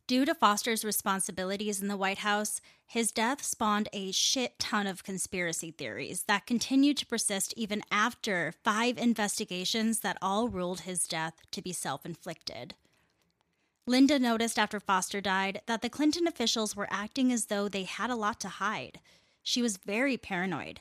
Due 0.06 0.26
to 0.26 0.34
Foster's 0.34 0.84
responsibilities 0.84 1.80
in 1.80 1.88
the 1.88 1.96
White 1.96 2.18
House, 2.18 2.60
his 2.86 3.12
death 3.12 3.42
spawned 3.42 3.88
a 3.94 4.12
shit 4.12 4.58
ton 4.58 4.86
of 4.86 5.04
conspiracy 5.04 5.70
theories 5.70 6.24
that 6.24 6.44
continued 6.44 6.98
to 6.98 7.06
persist 7.06 7.54
even 7.56 7.80
after 7.90 8.52
five 8.62 8.98
investigations 8.98 10.00
that 10.00 10.18
all 10.20 10.50
ruled 10.50 10.80
his 10.80 11.06
death 11.06 11.40
to 11.52 11.62
be 11.62 11.72
self 11.72 12.04
inflicted. 12.04 12.74
Linda 13.86 14.18
noticed 14.18 14.58
after 14.58 14.78
Foster 14.78 15.20
died 15.20 15.62
that 15.66 15.82
the 15.82 15.90
Clinton 15.90 16.26
officials 16.26 16.76
were 16.76 16.88
acting 16.90 17.32
as 17.32 17.46
though 17.46 17.68
they 17.68 17.84
had 17.84 18.10
a 18.10 18.16
lot 18.16 18.40
to 18.40 18.48
hide. 18.48 19.00
She 19.42 19.62
was 19.62 19.78
very 19.78 20.16
paranoid. 20.16 20.80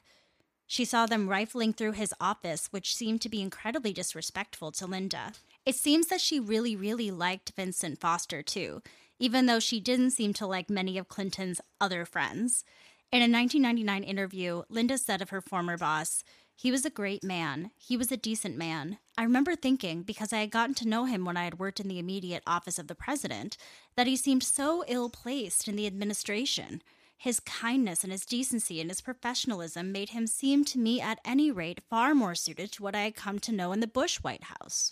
She 0.67 0.85
saw 0.85 1.07
them 1.07 1.29
rifling 1.29 1.73
through 1.73 1.93
his 1.93 2.13
office, 2.21 2.67
which 2.67 2.95
seemed 2.95 3.21
to 3.21 3.29
be 3.29 3.41
incredibly 3.41 3.91
disrespectful 3.91 4.71
to 4.73 4.85
Linda. 4.85 5.33
It 5.65 5.75
seems 5.75 6.07
that 6.07 6.21
she 6.21 6.39
really, 6.39 6.75
really 6.75 7.09
liked 7.09 7.53
Vincent 7.55 7.99
Foster, 7.99 8.43
too, 8.43 8.83
even 9.17 9.47
though 9.47 9.59
she 9.59 9.79
didn't 9.79 10.11
seem 10.11 10.33
to 10.33 10.45
like 10.45 10.69
many 10.69 10.97
of 10.99 11.07
Clinton's 11.07 11.59
other 11.81 12.05
friends. 12.05 12.63
In 13.11 13.21
a 13.21 13.25
1999 13.25 14.03
interview, 14.03 14.61
Linda 14.69 14.99
said 14.99 15.23
of 15.23 15.31
her 15.31 15.41
former 15.41 15.77
boss, 15.77 16.23
he 16.61 16.71
was 16.71 16.83
a 16.83 16.89
great 16.89 17.23
man. 17.23 17.71
He 17.77 17.95
was 17.95 18.11
a 18.11 18.17
decent 18.17 18.57
man. 18.57 18.97
I 19.17 19.23
remember 19.23 19.55
thinking, 19.55 20.03
because 20.03 20.33
I 20.33 20.39
had 20.39 20.51
gotten 20.51 20.75
to 20.75 20.87
know 20.89 21.05
him 21.05 21.23
when 21.23 21.37
I 21.37 21.45
had 21.45 21.57
worked 21.57 21.79
in 21.79 21.87
the 21.87 21.99
immediate 21.99 22.43
office 22.45 22.77
of 22.77 22.87
the 22.87 22.95
president, 22.95 23.55
that 23.95 24.07
he 24.07 24.17
seemed 24.17 24.43
so 24.43 24.83
ill 24.85 25.09
placed 25.09 25.69
in 25.69 25.77
the 25.77 25.87
administration. 25.87 26.83
His 27.17 27.39
kindness 27.39 28.03
and 28.03 28.11
his 28.11 28.25
decency 28.25 28.81
and 28.81 28.89
his 28.89 28.99
professionalism 28.99 29.93
made 29.93 30.09
him 30.09 30.27
seem 30.27 30.65
to 30.65 30.77
me, 30.77 30.99
at 30.99 31.21
any 31.23 31.49
rate, 31.49 31.79
far 31.89 32.13
more 32.13 32.35
suited 32.35 32.73
to 32.73 32.83
what 32.83 32.93
I 32.93 33.03
had 33.03 33.15
come 33.15 33.39
to 33.39 33.53
know 33.53 33.71
in 33.71 33.79
the 33.79 33.87
Bush 33.87 34.17
White 34.17 34.43
House. 34.43 34.91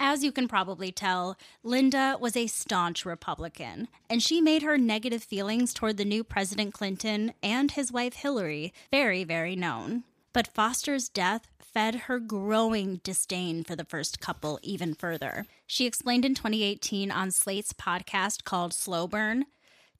As 0.00 0.24
you 0.24 0.32
can 0.32 0.48
probably 0.48 0.90
tell, 0.90 1.38
Linda 1.62 2.16
was 2.20 2.36
a 2.36 2.48
staunch 2.48 3.06
Republican, 3.06 3.86
and 4.10 4.20
she 4.20 4.40
made 4.40 4.62
her 4.62 4.76
negative 4.76 5.22
feelings 5.22 5.72
toward 5.72 5.98
the 5.98 6.04
new 6.04 6.24
President 6.24 6.74
Clinton 6.74 7.32
and 7.44 7.70
his 7.70 7.92
wife 7.92 8.14
Hillary 8.14 8.74
very, 8.90 9.22
very 9.22 9.54
known. 9.54 10.02
But 10.36 10.48
Foster's 10.48 11.08
death 11.08 11.48
fed 11.58 11.94
her 11.94 12.20
growing 12.20 13.00
disdain 13.02 13.64
for 13.64 13.74
the 13.74 13.86
first 13.86 14.20
couple 14.20 14.60
even 14.62 14.92
further. 14.92 15.46
She 15.66 15.86
explained 15.86 16.26
in 16.26 16.34
2018 16.34 17.10
on 17.10 17.30
Slate's 17.30 17.72
podcast 17.72 18.44
called 18.44 18.74
Slow 18.74 19.06
Burn 19.08 19.46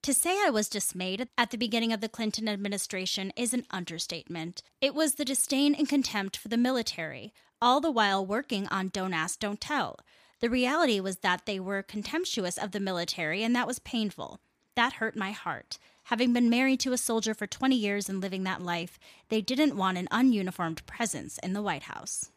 to 0.02 0.12
say 0.12 0.38
I 0.45 0.50
was 0.50 0.69
dismayed 0.69 1.26
at 1.38 1.52
the 1.52 1.57
beginning 1.57 1.90
of 1.90 2.02
the 2.02 2.11
Clinton 2.11 2.50
administration 2.50 3.33
is 3.35 3.55
an 3.55 3.64
understatement. 3.71 4.62
It 4.83 4.95
was 4.95 5.14
the 5.14 5.25
disdain 5.25 5.75
and 5.75 5.88
contempt 5.88 6.37
for 6.37 6.49
the 6.49 6.59
military, 6.59 7.33
all 7.62 7.81
the 7.81 7.90
while 7.90 8.26
working 8.26 8.69
on 8.69 8.88
Don't 8.88 9.14
Ask, 9.14 9.38
Don't 9.38 9.59
Tell. 9.59 9.99
The 10.40 10.50
reality 10.50 11.00
was 11.00 11.21
that 11.21 11.47
they 11.47 11.59
were 11.59 11.83
contemptuous 11.83 12.59
of 12.59 12.73
the 12.73 12.78
military, 12.78 13.43
and 13.43 13.57
that 13.57 13.66
was 13.66 13.78
painful. 13.78 14.40
That 14.75 14.93
hurt 14.93 15.16
my 15.16 15.31
heart. 15.31 15.78
Having 16.06 16.34
been 16.34 16.48
married 16.48 16.78
to 16.80 16.92
a 16.92 16.98
soldier 16.98 17.34
for 17.34 17.48
20 17.48 17.75
years 17.75 18.08
and 18.08 18.20
living 18.20 18.44
that 18.44 18.62
life, 18.62 18.96
they 19.28 19.40
didn't 19.40 19.76
want 19.76 19.98
an 19.98 20.06
ununiformed 20.12 20.86
presence 20.86 21.36
in 21.38 21.52
the 21.52 21.60
White 21.60 21.82
House. 21.82 22.30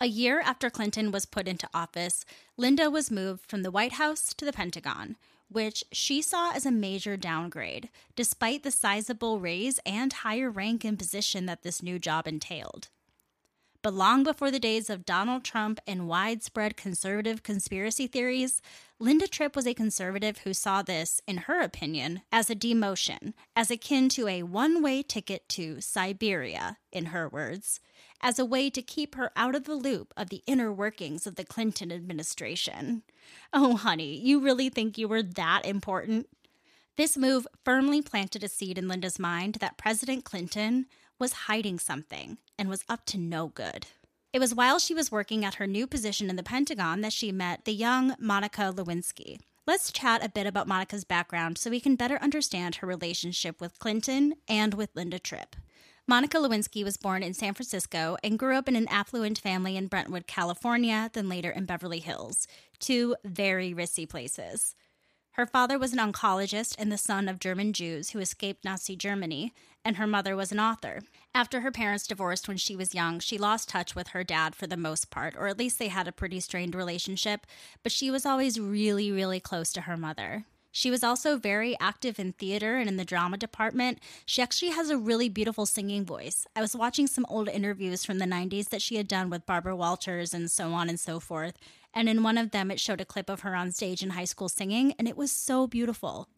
A 0.00 0.06
year 0.06 0.40
after 0.40 0.70
Clinton 0.70 1.12
was 1.12 1.26
put 1.26 1.46
into 1.46 1.68
office, 1.74 2.24
Linda 2.56 2.90
was 2.90 3.10
moved 3.10 3.44
from 3.44 3.62
the 3.62 3.70
White 3.70 3.92
House 3.92 4.32
to 4.32 4.46
the 4.46 4.54
Pentagon, 4.54 5.16
which 5.50 5.84
she 5.92 6.22
saw 6.22 6.52
as 6.52 6.64
a 6.64 6.70
major 6.70 7.18
downgrade, 7.18 7.90
despite 8.16 8.62
the 8.62 8.70
sizable 8.70 9.38
raise 9.38 9.78
and 9.84 10.14
higher 10.14 10.48
rank 10.48 10.82
and 10.82 10.98
position 10.98 11.44
that 11.44 11.62
this 11.62 11.82
new 11.82 11.98
job 11.98 12.26
entailed. 12.26 12.88
But 13.82 13.94
long 13.94 14.24
before 14.24 14.50
the 14.50 14.58
days 14.58 14.90
of 14.90 15.06
Donald 15.06 15.42
Trump 15.42 15.80
and 15.86 16.06
widespread 16.06 16.76
conservative 16.76 17.42
conspiracy 17.42 18.06
theories, 18.06 18.60
Linda 18.98 19.26
Tripp 19.26 19.56
was 19.56 19.66
a 19.66 19.72
conservative 19.72 20.38
who 20.38 20.52
saw 20.52 20.82
this, 20.82 21.22
in 21.26 21.38
her 21.38 21.62
opinion, 21.62 22.20
as 22.30 22.50
a 22.50 22.54
demotion, 22.54 23.32
as 23.56 23.70
akin 23.70 24.10
to 24.10 24.28
a 24.28 24.42
one 24.42 24.82
way 24.82 25.02
ticket 25.02 25.48
to 25.50 25.80
Siberia, 25.80 26.76
in 26.92 27.06
her 27.06 27.26
words, 27.26 27.80
as 28.20 28.38
a 28.38 28.44
way 28.44 28.68
to 28.68 28.82
keep 28.82 29.14
her 29.14 29.32
out 29.34 29.54
of 29.54 29.64
the 29.64 29.74
loop 29.74 30.12
of 30.14 30.28
the 30.28 30.42
inner 30.46 30.70
workings 30.70 31.26
of 31.26 31.36
the 31.36 31.44
Clinton 31.44 31.90
administration. 31.90 33.02
Oh, 33.50 33.76
honey, 33.76 34.14
you 34.14 34.40
really 34.40 34.68
think 34.68 34.98
you 34.98 35.08
were 35.08 35.22
that 35.22 35.64
important? 35.64 36.28
This 36.98 37.16
move 37.16 37.46
firmly 37.64 38.02
planted 38.02 38.44
a 38.44 38.48
seed 38.48 38.76
in 38.76 38.88
Linda's 38.88 39.18
mind 39.18 39.54
that 39.54 39.78
President 39.78 40.24
Clinton 40.24 40.84
was 41.20 41.44
hiding 41.44 41.78
something 41.78 42.38
and 42.58 42.68
was 42.68 42.84
up 42.88 43.04
to 43.06 43.18
no 43.18 43.48
good. 43.48 43.86
It 44.32 44.40
was 44.40 44.54
while 44.54 44.78
she 44.78 44.94
was 44.94 45.12
working 45.12 45.44
at 45.44 45.56
her 45.56 45.66
new 45.66 45.86
position 45.86 46.30
in 46.30 46.36
the 46.36 46.42
Pentagon 46.42 47.00
that 47.02 47.12
she 47.12 47.30
met 47.30 47.64
the 47.64 47.72
young 47.72 48.14
Monica 48.18 48.72
Lewinsky. 48.74 49.40
Let's 49.66 49.92
chat 49.92 50.24
a 50.24 50.28
bit 50.28 50.46
about 50.46 50.66
Monica's 50.66 51.04
background 51.04 51.58
so 51.58 51.70
we 51.70 51.80
can 51.80 51.94
better 51.94 52.18
understand 52.22 52.76
her 52.76 52.86
relationship 52.86 53.60
with 53.60 53.78
Clinton 53.78 54.34
and 54.48 54.74
with 54.74 54.90
Linda 54.94 55.18
Tripp. 55.18 55.54
Monica 56.06 56.38
Lewinsky 56.38 56.82
was 56.82 56.96
born 56.96 57.22
in 57.22 57.34
San 57.34 57.54
Francisco 57.54 58.16
and 58.24 58.38
grew 58.38 58.56
up 58.56 58.68
in 58.68 58.74
an 58.74 58.88
affluent 58.88 59.38
family 59.38 59.76
in 59.76 59.86
Brentwood, 59.86 60.26
California, 60.26 61.10
then 61.12 61.28
later 61.28 61.50
in 61.50 61.66
Beverly 61.66 62.00
Hills, 62.00 62.48
two 62.78 63.14
very 63.24 63.72
risky 63.72 64.06
places. 64.06 64.74
Her 65.32 65.46
father 65.46 65.78
was 65.78 65.92
an 65.92 66.00
oncologist 66.00 66.74
and 66.78 66.90
the 66.90 66.98
son 66.98 67.28
of 67.28 67.38
German 67.38 67.72
Jews 67.72 68.10
who 68.10 68.18
escaped 68.18 68.64
Nazi 68.64 68.96
Germany, 68.96 69.54
and 69.84 69.96
her 69.96 70.06
mother 70.06 70.36
was 70.36 70.52
an 70.52 70.60
author. 70.60 71.00
After 71.34 71.60
her 71.60 71.70
parents 71.70 72.06
divorced 72.06 72.48
when 72.48 72.56
she 72.56 72.76
was 72.76 72.94
young, 72.94 73.20
she 73.20 73.38
lost 73.38 73.68
touch 73.68 73.94
with 73.94 74.08
her 74.08 74.24
dad 74.24 74.54
for 74.54 74.66
the 74.66 74.76
most 74.76 75.10
part, 75.10 75.34
or 75.36 75.46
at 75.46 75.58
least 75.58 75.78
they 75.78 75.88
had 75.88 76.08
a 76.08 76.12
pretty 76.12 76.40
strained 76.40 76.74
relationship, 76.74 77.46
but 77.82 77.92
she 77.92 78.10
was 78.10 78.26
always 78.26 78.60
really, 78.60 79.10
really 79.10 79.40
close 79.40 79.72
to 79.72 79.82
her 79.82 79.96
mother. 79.96 80.44
She 80.72 80.90
was 80.90 81.02
also 81.02 81.36
very 81.36 81.76
active 81.80 82.20
in 82.20 82.32
theater 82.32 82.76
and 82.76 82.88
in 82.88 82.96
the 82.96 83.04
drama 83.04 83.36
department. 83.36 83.98
She 84.24 84.40
actually 84.40 84.70
has 84.70 84.88
a 84.88 84.96
really 84.96 85.28
beautiful 85.28 85.66
singing 85.66 86.04
voice. 86.04 86.46
I 86.54 86.60
was 86.60 86.76
watching 86.76 87.08
some 87.08 87.26
old 87.28 87.48
interviews 87.48 88.04
from 88.04 88.18
the 88.18 88.24
90s 88.24 88.68
that 88.68 88.82
she 88.82 88.96
had 88.96 89.08
done 89.08 89.30
with 89.30 89.46
Barbara 89.46 89.74
Walters 89.74 90.32
and 90.32 90.48
so 90.50 90.72
on 90.72 90.88
and 90.88 91.00
so 91.00 91.18
forth. 91.18 91.58
And 91.92 92.08
in 92.08 92.22
one 92.22 92.38
of 92.38 92.52
them, 92.52 92.70
it 92.70 92.78
showed 92.78 93.00
a 93.00 93.04
clip 93.04 93.28
of 93.28 93.40
her 93.40 93.56
on 93.56 93.72
stage 93.72 94.02
in 94.02 94.10
high 94.10 94.24
school 94.24 94.48
singing, 94.48 94.94
and 94.96 95.08
it 95.08 95.16
was 95.16 95.32
so 95.32 95.66
beautiful. 95.66 96.28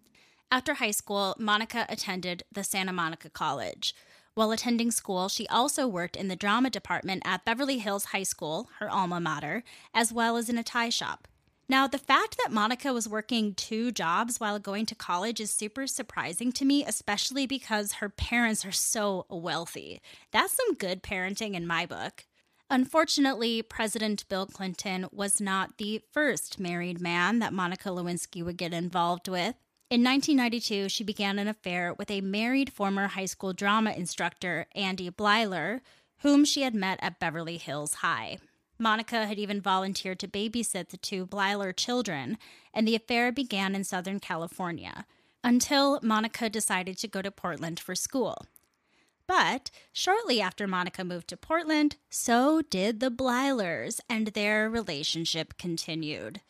After 0.53 0.75
high 0.75 0.91
school, 0.91 1.35
Monica 1.39 1.87
attended 1.89 2.43
the 2.53 2.63
Santa 2.63 2.93
Monica 2.93 3.31
College. 3.31 3.95
While 4.35 4.51
attending 4.51 4.91
school, 4.91 5.31
she 5.31 5.49
also 5.49 5.89
worked 5.89 6.15
in 6.15 6.29
the 6.29 6.37
drama 6.37 6.69
department 6.69 7.23
at 7.25 7.47
Beverly 7.47 7.79
Hills 7.79 8.05
High 8.05 8.25
School, 8.25 8.69
her 8.79 8.91
alma 8.91 9.19
mater, 9.19 9.65
as 9.95 10.13
well 10.13 10.37
as 10.37 10.51
in 10.51 10.59
a 10.59 10.63
tie 10.63 10.91
shop. 10.91 11.27
Now, 11.71 11.87
the 11.87 11.97
fact 11.97 12.37
that 12.37 12.53
Monica 12.53 12.93
was 12.93 13.09
working 13.09 13.55
two 13.55 13.93
jobs 13.93 14.41
while 14.41 14.59
going 14.59 14.85
to 14.85 14.95
college 14.95 15.41
is 15.41 15.51
super 15.51 15.87
surprising 15.87 16.53
to 16.53 16.67
me, 16.67 16.85
especially 16.85 17.47
because 17.47 17.95
her 17.95 18.11
parents 18.11 18.63
are 18.67 18.73
so 18.73 19.25
wealthy. 19.31 20.03
That's 20.33 20.53
some 20.53 20.75
good 20.75 21.03
parenting 21.03 21.55
in 21.55 21.67
my 21.67 21.87
book. 21.87 22.27
Unfortunately, 22.69 23.63
President 23.63 24.29
Bill 24.29 24.45
Clinton 24.45 25.07
was 25.13 25.41
not 25.41 25.79
the 25.79 26.03
first 26.13 26.61
married 26.61 27.01
man 27.01 27.39
that 27.39 27.55
Monica 27.55 27.89
Lewinsky 27.89 28.45
would 28.45 28.59
get 28.59 28.75
involved 28.75 29.29
with. 29.29 29.55
In 29.93 30.03
1992, 30.03 30.89
she 30.89 31.05
began 31.05 31.39
an 31.39 31.49
affair 31.49 31.93
with 31.93 32.11
a 32.11 32.23
married 32.23 32.73
former 32.73 33.09
high 33.09 33.27
school 33.27 33.53
drama 33.53 33.93
instructor, 33.93 34.65
Andy 34.75 35.11
Bleiler, 35.11 35.83
whom 36.21 36.47
she 36.47 36.63
had 36.63 36.75
met 36.75 36.99
at 37.03 37.21
Beverly 37.21 37.59
Hills 37.59 37.97
High. 37.97 38.39
Monica 38.79 39.27
had 39.27 39.39
even 39.39 39.61
volunteered 39.61 40.19
to 40.21 40.27
babysit 40.27 40.89
the 40.89 40.97
two 40.97 41.27
Bleiler 41.27 41.77
children, 41.77 42.39
and 42.73 42.89
the 42.89 42.95
affair 42.95 43.31
began 43.31 43.75
in 43.75 43.85
Southern 43.85 44.19
California 44.19 45.05
until 45.45 46.01
Monica 46.03 46.49
decided 46.49 46.97
to 46.97 47.07
go 47.07 47.21
to 47.21 47.31
Portland 47.31 47.79
for 47.79 47.95
school. 47.95 48.47
But 49.27 49.71
shortly 49.93 50.41
after 50.41 50.67
Monica 50.67 51.05
moved 51.05 51.29
to 51.29 51.37
Portland, 51.37 51.97
so 52.09 52.63
did 52.63 53.01
the 53.01 53.11
Bleilers, 53.11 54.01
and 54.09 54.29
their 54.29 54.71
relationship 54.71 55.59
continued. 55.59 56.41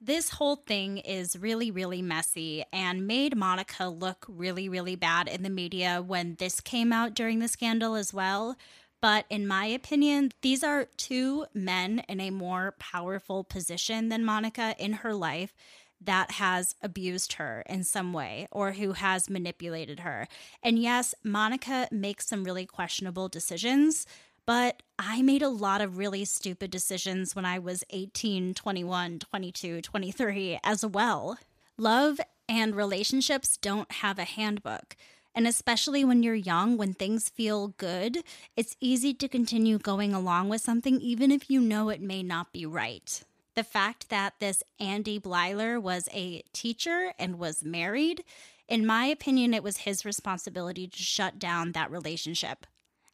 This 0.00 0.30
whole 0.30 0.56
thing 0.56 0.98
is 0.98 1.38
really, 1.38 1.70
really 1.70 2.02
messy 2.02 2.64
and 2.70 3.06
made 3.06 3.34
Monica 3.34 3.88
look 3.88 4.26
really, 4.28 4.68
really 4.68 4.94
bad 4.94 5.26
in 5.26 5.42
the 5.42 5.50
media 5.50 6.02
when 6.06 6.36
this 6.38 6.60
came 6.60 6.92
out 6.92 7.14
during 7.14 7.38
the 7.38 7.48
scandal 7.48 7.94
as 7.94 8.12
well. 8.12 8.56
But 9.00 9.24
in 9.30 9.46
my 9.46 9.66
opinion, 9.66 10.32
these 10.42 10.62
are 10.62 10.88
two 10.96 11.46
men 11.54 12.02
in 12.08 12.20
a 12.20 12.30
more 12.30 12.74
powerful 12.78 13.42
position 13.42 14.10
than 14.10 14.24
Monica 14.24 14.74
in 14.78 14.94
her 14.94 15.14
life 15.14 15.54
that 16.00 16.32
has 16.32 16.74
abused 16.82 17.34
her 17.34 17.62
in 17.66 17.82
some 17.82 18.12
way 18.12 18.48
or 18.50 18.72
who 18.72 18.92
has 18.92 19.30
manipulated 19.30 20.00
her. 20.00 20.28
And 20.62 20.78
yes, 20.78 21.14
Monica 21.24 21.88
makes 21.90 22.26
some 22.26 22.44
really 22.44 22.66
questionable 22.66 23.28
decisions, 23.28 24.06
but 24.46 24.82
I 24.98 25.22
made 25.22 25.42
a 25.42 25.48
lot 25.48 25.80
of 25.80 25.98
really 25.98 26.24
stupid 26.24 26.70
decisions 26.70 27.34
when 27.34 27.44
I 27.44 27.58
was 27.58 27.84
18, 27.90 28.54
21, 28.54 29.18
22, 29.18 29.82
23 29.82 30.60
as 30.64 30.86
well. 30.86 31.38
Love 31.76 32.20
and 32.48 32.74
relationships 32.74 33.56
don't 33.56 33.90
have 33.90 34.18
a 34.18 34.24
handbook. 34.24 34.96
And 35.34 35.46
especially 35.46 36.02
when 36.04 36.22
you're 36.22 36.34
young, 36.34 36.78
when 36.78 36.94
things 36.94 37.28
feel 37.28 37.68
good, 37.76 38.22
it's 38.56 38.76
easy 38.80 39.12
to 39.12 39.28
continue 39.28 39.78
going 39.78 40.14
along 40.14 40.48
with 40.48 40.62
something 40.62 40.98
even 41.00 41.30
if 41.30 41.50
you 41.50 41.60
know 41.60 41.90
it 41.90 42.00
may 42.00 42.22
not 42.22 42.52
be 42.52 42.64
right. 42.64 43.22
The 43.54 43.64
fact 43.64 44.08
that 44.08 44.34
this 44.38 44.62
Andy 44.80 45.18
Bleiler 45.18 45.80
was 45.80 46.08
a 46.12 46.42
teacher 46.52 47.12
and 47.18 47.38
was 47.38 47.64
married, 47.64 48.24
in 48.68 48.86
my 48.86 49.06
opinion, 49.06 49.54
it 49.54 49.62
was 49.62 49.78
his 49.78 50.04
responsibility 50.04 50.86
to 50.88 51.02
shut 51.02 51.38
down 51.38 51.72
that 51.72 51.90
relationship. 51.90 52.66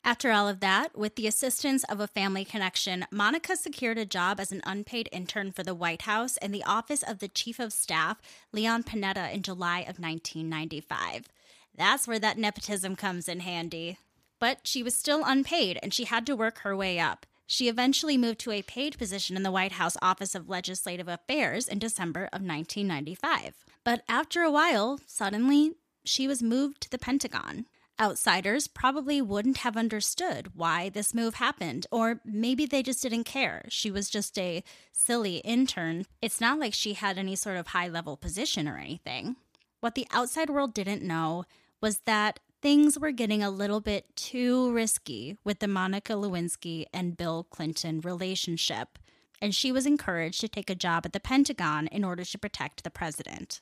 After 0.04 0.32
all 0.32 0.48
of 0.48 0.58
that, 0.60 0.98
with 0.98 1.14
the 1.14 1.28
assistance 1.28 1.84
of 1.84 2.00
a 2.00 2.08
family 2.08 2.44
connection, 2.44 3.06
Monica 3.12 3.54
secured 3.54 3.98
a 3.98 4.04
job 4.04 4.40
as 4.40 4.50
an 4.50 4.60
unpaid 4.64 5.08
intern 5.12 5.52
for 5.52 5.62
the 5.62 5.76
White 5.76 6.02
House 6.02 6.36
in 6.38 6.50
the 6.50 6.64
office 6.64 7.04
of 7.04 7.20
the 7.20 7.28
Chief 7.28 7.60
of 7.60 7.72
Staff, 7.72 8.20
Leon 8.50 8.82
Panetta, 8.82 9.32
in 9.32 9.42
July 9.42 9.78
of 9.80 10.00
1995. 10.00 11.28
That's 11.76 12.08
where 12.08 12.18
that 12.18 12.36
nepotism 12.36 12.96
comes 12.96 13.28
in 13.28 13.40
handy. 13.40 13.96
But 14.40 14.60
she 14.64 14.82
was 14.82 14.96
still 14.96 15.22
unpaid 15.24 15.78
and 15.84 15.94
she 15.94 16.04
had 16.04 16.26
to 16.26 16.34
work 16.34 16.58
her 16.58 16.76
way 16.76 16.98
up. 16.98 17.24
She 17.46 17.68
eventually 17.68 18.18
moved 18.18 18.40
to 18.40 18.50
a 18.50 18.62
paid 18.62 18.98
position 18.98 19.36
in 19.36 19.44
the 19.44 19.52
White 19.52 19.72
House 19.72 19.96
Office 20.02 20.34
of 20.34 20.48
Legislative 20.48 21.06
Affairs 21.06 21.68
in 21.68 21.78
December 21.78 22.24
of 22.32 22.42
1995. 22.42 23.64
But 23.84 24.02
after 24.08 24.42
a 24.42 24.50
while, 24.50 24.98
suddenly, 25.06 25.74
she 26.04 26.26
was 26.26 26.42
moved 26.42 26.80
to 26.80 26.90
the 26.90 26.98
Pentagon. 26.98 27.66
Outsiders 28.00 28.66
probably 28.66 29.22
wouldn't 29.22 29.58
have 29.58 29.76
understood 29.76 30.52
why 30.54 30.88
this 30.88 31.14
move 31.14 31.34
happened, 31.34 31.86
or 31.92 32.20
maybe 32.24 32.66
they 32.66 32.82
just 32.82 33.02
didn't 33.02 33.24
care. 33.24 33.64
She 33.68 33.90
was 33.90 34.10
just 34.10 34.38
a 34.38 34.64
silly 34.92 35.36
intern. 35.38 36.06
It's 36.20 36.40
not 36.40 36.58
like 36.58 36.74
she 36.74 36.94
had 36.94 37.18
any 37.18 37.36
sort 37.36 37.58
of 37.58 37.68
high 37.68 37.88
level 37.88 38.16
position 38.16 38.66
or 38.66 38.78
anything. 38.78 39.36
What 39.80 39.94
the 39.94 40.06
outside 40.10 40.50
world 40.50 40.74
didn't 40.74 41.02
know 41.02 41.44
was 41.80 41.98
that 42.06 42.40
things 42.62 42.98
were 42.98 43.10
getting 43.10 43.42
a 43.42 43.50
little 43.50 43.80
bit 43.80 44.14
too 44.16 44.72
risky 44.72 45.36
with 45.44 45.58
the 45.58 45.68
Monica 45.68 46.14
Lewinsky 46.14 46.86
and 46.94 47.16
Bill 47.16 47.44
Clinton 47.50 48.00
relationship, 48.00 48.98
and 49.40 49.54
she 49.54 49.72
was 49.72 49.84
encouraged 49.84 50.40
to 50.40 50.48
take 50.48 50.70
a 50.70 50.74
job 50.76 51.04
at 51.04 51.12
the 51.12 51.20
Pentagon 51.20 51.88
in 51.88 52.04
order 52.04 52.24
to 52.24 52.38
protect 52.38 52.84
the 52.84 52.90
president. 52.90 53.60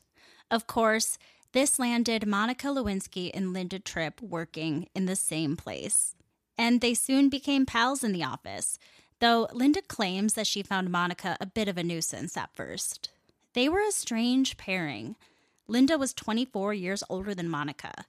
Of 0.51 0.67
course, 0.67 1.17
this 1.53 1.77
landed 1.79 2.25
Monica 2.27 2.67
Lewinsky 2.67 3.31
and 3.33 3.53
Linda 3.53 3.79
Tripp 3.79 4.21
working 4.21 4.87
in 4.95 5.05
the 5.05 5.15
same 5.15 5.55
place. 5.57 6.15
and 6.57 6.79
they 6.81 6.93
soon 6.93 7.27
became 7.29 7.65
pals 7.65 8.03
in 8.03 8.11
the 8.11 8.23
office, 8.23 8.77
though 9.19 9.47
Linda 9.51 9.81
claims 9.81 10.33
that 10.35 10.45
she 10.45 10.61
found 10.61 10.91
Monica 10.91 11.35
a 11.41 11.45
bit 11.45 11.67
of 11.67 11.77
a 11.77 11.83
nuisance 11.83 12.37
at 12.37 12.53
first. 12.53 13.09
They 13.53 13.67
were 13.67 13.81
a 13.81 13.91
strange 13.91 14.57
pairing. 14.57 15.15
Linda 15.67 15.97
was 15.97 16.13
24 16.13 16.73
years 16.73 17.03
older 17.09 17.33
than 17.33 17.49
Monica. 17.49 18.05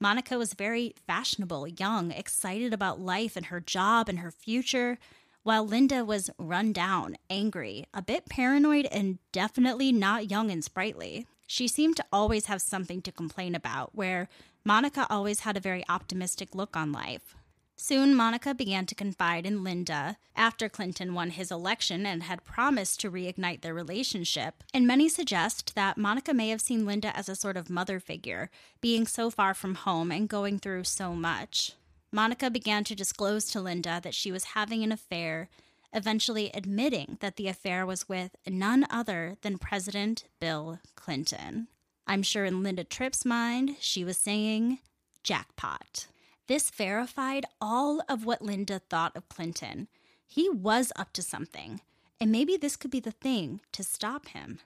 Monica 0.00 0.36
was 0.36 0.52
very 0.54 0.94
fashionable, 1.06 1.66
young, 1.68 2.10
excited 2.10 2.74
about 2.74 3.00
life 3.00 3.36
and 3.36 3.46
her 3.46 3.60
job 3.60 4.08
and 4.08 4.18
her 4.18 4.30
future, 4.30 4.98
while 5.42 5.64
Linda 5.66 6.04
was 6.04 6.30
run 6.38 6.72
down, 6.72 7.16
angry, 7.30 7.86
a 7.94 8.02
bit 8.02 8.28
paranoid, 8.28 8.86
and 8.86 9.18
definitely 9.32 9.92
not 9.92 10.30
young 10.30 10.50
and 10.50 10.62
sprightly. 10.64 11.26
She 11.46 11.68
seemed 11.68 11.96
to 11.96 12.04
always 12.12 12.46
have 12.46 12.62
something 12.62 13.02
to 13.02 13.12
complain 13.12 13.54
about, 13.54 13.94
where 13.94 14.28
Monica 14.64 15.06
always 15.10 15.40
had 15.40 15.56
a 15.56 15.60
very 15.60 15.84
optimistic 15.88 16.54
look 16.54 16.76
on 16.76 16.92
life. 16.92 17.36
Soon, 17.76 18.14
Monica 18.14 18.54
began 18.54 18.86
to 18.86 18.94
confide 18.94 19.44
in 19.44 19.64
Linda 19.64 20.16
after 20.36 20.68
Clinton 20.68 21.12
won 21.12 21.30
his 21.30 21.50
election 21.50 22.06
and 22.06 22.22
had 22.22 22.44
promised 22.44 23.00
to 23.00 23.10
reignite 23.10 23.62
their 23.62 23.74
relationship. 23.74 24.62
And 24.72 24.86
many 24.86 25.08
suggest 25.08 25.74
that 25.74 25.98
Monica 25.98 26.32
may 26.32 26.50
have 26.50 26.60
seen 26.60 26.86
Linda 26.86 27.14
as 27.16 27.28
a 27.28 27.34
sort 27.34 27.56
of 27.56 27.68
mother 27.68 27.98
figure, 27.98 28.48
being 28.80 29.06
so 29.06 29.28
far 29.28 29.54
from 29.54 29.74
home 29.74 30.12
and 30.12 30.28
going 30.28 30.60
through 30.60 30.84
so 30.84 31.14
much. 31.14 31.72
Monica 32.12 32.48
began 32.48 32.84
to 32.84 32.94
disclose 32.94 33.50
to 33.50 33.60
Linda 33.60 34.00
that 34.04 34.14
she 34.14 34.30
was 34.30 34.44
having 34.44 34.84
an 34.84 34.92
affair, 34.92 35.48
eventually 35.94 36.50
admitting 36.52 37.16
that 37.20 37.36
the 37.36 37.48
affair 37.48 37.86
was 37.86 38.08
with 38.08 38.36
none 38.46 38.86
other 38.90 39.36
than 39.42 39.58
President 39.58 40.24
Bill 40.40 40.80
Clinton. 40.96 41.68
I'm 42.06 42.22
sure 42.22 42.44
in 42.44 42.62
Linda 42.62 42.84
Tripp's 42.84 43.24
mind, 43.24 43.76
she 43.80 44.04
was 44.04 44.18
saying, 44.18 44.80
jackpot. 45.22 46.08
This 46.46 46.68
verified 46.68 47.46
all 47.60 48.02
of 48.08 48.26
what 48.26 48.42
Linda 48.42 48.80
thought 48.90 49.16
of 49.16 49.28
Clinton. 49.30 49.88
He 50.26 50.50
was 50.50 50.92
up 50.96 51.12
to 51.14 51.22
something, 51.22 51.80
and 52.20 52.30
maybe 52.30 52.58
this 52.58 52.76
could 52.76 52.90
be 52.90 53.00
the 53.00 53.12
thing 53.12 53.62
to 53.72 53.82
stop 53.82 54.28
him. 54.28 54.58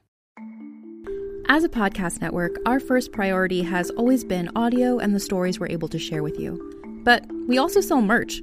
As 1.49 1.64
a 1.64 1.68
podcast 1.68 2.20
network, 2.20 2.56
our 2.66 2.80
first 2.80 3.12
priority 3.12 3.62
has 3.62 3.90
always 3.90 4.25
been 4.25 4.50
audio 4.56 4.99
and 4.99 5.14
the 5.14 5.20
stories 5.20 5.58
we're 5.61 5.68
able 5.68 5.88
to 5.88 5.99
share 5.99 6.23
with 6.23 6.38
you. 6.38 6.75
But 7.04 7.25
we 7.47 7.58
also 7.58 7.80
sell 7.80 8.02
merch, 8.02 8.42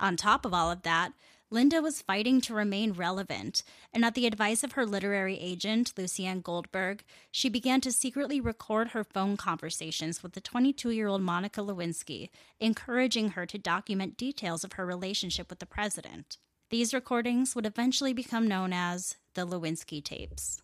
On 0.00 0.16
top 0.16 0.46
of 0.46 0.54
all 0.54 0.70
of 0.70 0.82
that, 0.82 1.12
Linda 1.52 1.82
was 1.82 2.00
fighting 2.00 2.40
to 2.42 2.54
remain 2.54 2.92
relevant, 2.92 3.64
and 3.92 4.04
at 4.04 4.14
the 4.14 4.26
advice 4.26 4.62
of 4.62 4.72
her 4.72 4.86
literary 4.86 5.36
agent, 5.38 5.92
Lucianne 5.96 6.42
Goldberg, 6.42 7.02
she 7.32 7.48
began 7.48 7.80
to 7.82 7.92
secretly 7.92 8.40
record 8.40 8.88
her 8.88 9.04
phone 9.04 9.36
conversations 9.36 10.22
with 10.22 10.32
the 10.32 10.40
22 10.40 10.90
year 10.90 11.08
old 11.08 11.22
Monica 11.22 11.60
Lewinsky, 11.60 12.30
encouraging 12.60 13.30
her 13.30 13.46
to 13.46 13.58
document 13.58 14.16
details 14.16 14.64
of 14.64 14.74
her 14.74 14.86
relationship 14.86 15.50
with 15.50 15.58
the 15.58 15.66
president. 15.66 16.38
These 16.70 16.94
recordings 16.94 17.54
would 17.56 17.66
eventually 17.66 18.12
become 18.12 18.46
known 18.46 18.72
as 18.72 19.16
the 19.34 19.44
Lewinsky 19.44 20.02
tapes. 20.02 20.62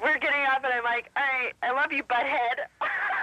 We're 0.00 0.18
getting 0.18 0.44
up, 0.52 0.62
and 0.64 0.72
I'm 0.72 0.84
like, 0.84 1.10
all 1.16 1.22
right, 1.22 1.52
I 1.62 1.72
love 1.72 1.92
you, 1.92 2.04
butthead. 2.04 2.56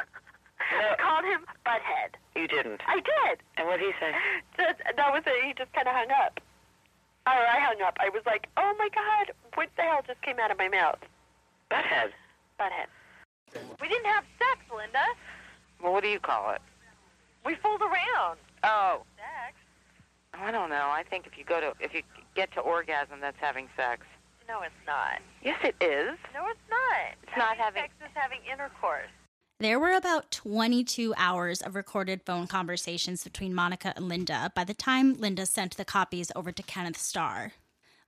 I 0.72 0.96
called 1.00 1.26
him 1.26 1.42
butthead. 1.66 2.16
You 2.36 2.48
didn't. 2.48 2.82
I 2.88 2.96
did. 2.96 3.40
And 3.58 3.68
what 3.68 3.80
did 3.80 3.94
he 3.94 4.00
say? 4.00 4.12
Just, 4.58 4.80
that 4.96 5.12
was 5.12 5.24
it. 5.26 5.44
He 5.46 5.54
just 5.54 5.72
kind 5.74 5.88
of 5.88 5.94
hung 5.94 6.12
up. 6.12 6.40
Or 7.28 7.34
I 7.34 7.60
hung 7.60 7.82
up. 7.86 7.98
I 8.00 8.10
was 8.10 8.24
like, 8.26 8.48
oh 8.58 8.74
my 8.80 8.90
god, 8.96 9.32
what 9.56 9.70
the 9.76 9.84
hell 9.84 10.02
just 10.08 10.22
came 10.24 10.40
out 10.40 10.50
of 10.50 10.58
my 10.58 10.70
mouth? 10.70 10.98
Butthead. 11.70 12.12
Butthead. 12.60 12.88
We 13.80 13.88
didn't 13.88 14.06
have 14.08 14.24
sex, 14.40 14.60
Linda. 14.76 15.04
Well, 15.84 15.94
what 15.94 16.04
do 16.04 16.10
you 16.10 16.20
call 16.20 16.52
it? 16.52 16.62
We 17.46 17.56
fooled 17.56 17.82
around. 17.82 18.38
Oh, 18.64 19.02
Sex? 19.18 19.56
I 20.34 20.52
don't 20.52 20.70
know. 20.70 20.90
I 20.92 21.04
think 21.10 21.28
if 21.28 21.38
you 21.38 21.44
go 21.44 21.60
to 21.60 21.74
if 21.80 21.94
you 21.94 22.02
get 22.36 22.52
to 22.54 22.60
orgasm, 22.62 23.20
that's 23.20 23.38
having 23.40 23.68
sex. 23.76 24.06
No, 24.48 24.62
it's 24.62 24.74
not. 24.88 25.20
Yes, 25.44 25.60
it 25.64 25.76
is. 25.82 26.18
No, 26.34 26.46
it's 26.48 26.60
not. 26.70 27.14
It's 27.24 27.38
not 27.38 27.58
having- 27.58 27.84
sex 27.84 27.94
is 28.04 28.12
having 28.14 28.40
intercourse. 28.52 29.10
There 29.62 29.80
were 29.80 29.94
about 29.94 30.32
22 30.32 31.14
hours 31.18 31.62
of 31.62 31.76
recorded 31.76 32.24
phone 32.26 32.48
conversations 32.48 33.24
between 33.24 33.54
Monica 33.54 33.94
and 33.96 34.10
Linda 34.10 34.52
by 34.56 34.64
the 34.64 34.74
time 34.74 35.14
Linda 35.14 35.46
sent 35.46 35.78
the 35.78 35.86
copies 35.86 36.32
over 36.36 36.52
to 36.52 36.64
Kenneth 36.64 36.98
Starr. 36.98 37.52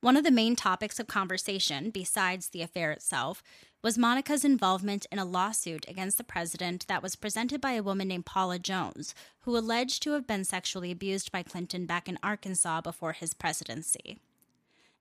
One 0.02 0.18
of 0.18 0.24
the 0.24 0.32
main 0.32 0.56
topics 0.56 1.00
of 1.00 1.06
conversation, 1.06 1.92
besides 1.92 2.50
the 2.50 2.64
affair 2.64 2.92
itself, 2.92 3.44
was 3.84 4.00
Monica's 4.00 4.44
involvement 4.44 5.06
in 5.12 5.20
a 5.20 5.26
lawsuit 5.26 5.86
against 5.88 6.18
the 6.18 6.24
president 6.24 6.88
that 6.88 7.04
was 7.04 7.16
presented 7.16 7.62
by 7.62 7.74
a 7.74 7.84
woman 7.84 8.08
named 8.08 8.26
Paula 8.26 8.58
Jones, 8.58 9.14
who 9.42 9.56
alleged 9.56 10.02
to 10.02 10.14
have 10.14 10.26
been 10.26 10.46
sexually 10.46 10.90
abused 10.90 11.32
by 11.32 11.44
Clinton 11.44 11.86
back 11.86 12.10
in 12.10 12.18
Arkansas 12.24 12.82
before 12.82 13.14
his 13.14 13.36
presidency. 13.36 14.18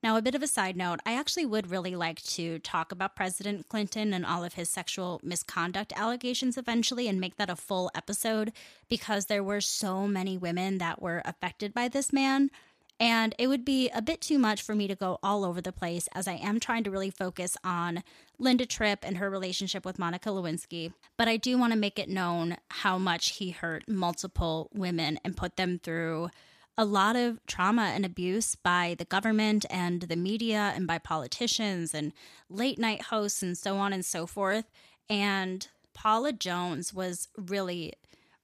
Now, 0.02 0.16
a 0.16 0.22
bit 0.22 0.34
of 0.34 0.42
a 0.42 0.48
side 0.48 0.76
note, 0.76 0.98
I 1.06 1.14
actually 1.14 1.46
would 1.46 1.70
really 1.70 1.94
like 1.94 2.20
to 2.22 2.58
talk 2.58 2.90
about 2.90 3.14
President 3.14 3.68
Clinton 3.68 4.12
and 4.12 4.26
all 4.26 4.42
of 4.42 4.54
his 4.54 4.68
sexual 4.68 5.20
misconduct 5.22 5.92
allegations 5.94 6.58
eventually 6.58 7.06
and 7.06 7.20
make 7.20 7.36
that 7.36 7.48
a 7.48 7.54
full 7.54 7.88
episode 7.94 8.52
because 8.88 9.26
there 9.26 9.44
were 9.44 9.60
so 9.60 10.08
many 10.08 10.36
women 10.36 10.78
that 10.78 11.00
were 11.00 11.22
affected 11.24 11.72
by 11.72 11.86
this 11.86 12.12
man. 12.12 12.50
And 12.98 13.32
it 13.38 13.46
would 13.46 13.64
be 13.64 13.90
a 13.90 14.02
bit 14.02 14.20
too 14.20 14.40
much 14.40 14.62
for 14.62 14.74
me 14.74 14.88
to 14.88 14.96
go 14.96 15.20
all 15.22 15.44
over 15.44 15.60
the 15.60 15.72
place 15.72 16.08
as 16.14 16.26
I 16.26 16.34
am 16.34 16.58
trying 16.58 16.82
to 16.84 16.90
really 16.90 17.10
focus 17.10 17.56
on 17.62 18.02
Linda 18.40 18.66
Tripp 18.66 19.04
and 19.04 19.18
her 19.18 19.30
relationship 19.30 19.84
with 19.84 20.00
Monica 20.00 20.30
Lewinsky. 20.30 20.92
But 21.16 21.28
I 21.28 21.36
do 21.36 21.56
want 21.56 21.72
to 21.72 21.78
make 21.78 22.00
it 22.00 22.08
known 22.08 22.56
how 22.70 22.98
much 22.98 23.36
he 23.36 23.50
hurt 23.50 23.88
multiple 23.88 24.68
women 24.74 25.20
and 25.24 25.36
put 25.36 25.56
them 25.56 25.78
through 25.80 26.30
a 26.78 26.84
lot 26.84 27.16
of 27.16 27.44
trauma 27.46 27.92
and 27.94 28.04
abuse 28.04 28.54
by 28.54 28.94
the 28.98 29.04
government 29.04 29.66
and 29.70 30.02
the 30.02 30.16
media 30.16 30.72
and 30.74 30.86
by 30.86 30.98
politicians 30.98 31.94
and 31.94 32.12
late 32.48 32.78
night 32.78 33.02
hosts 33.02 33.42
and 33.42 33.58
so 33.58 33.76
on 33.76 33.92
and 33.92 34.04
so 34.04 34.26
forth. 34.26 34.64
And 35.08 35.66
Paula 35.94 36.32
Jones 36.32 36.94
was 36.94 37.28
really 37.36 37.92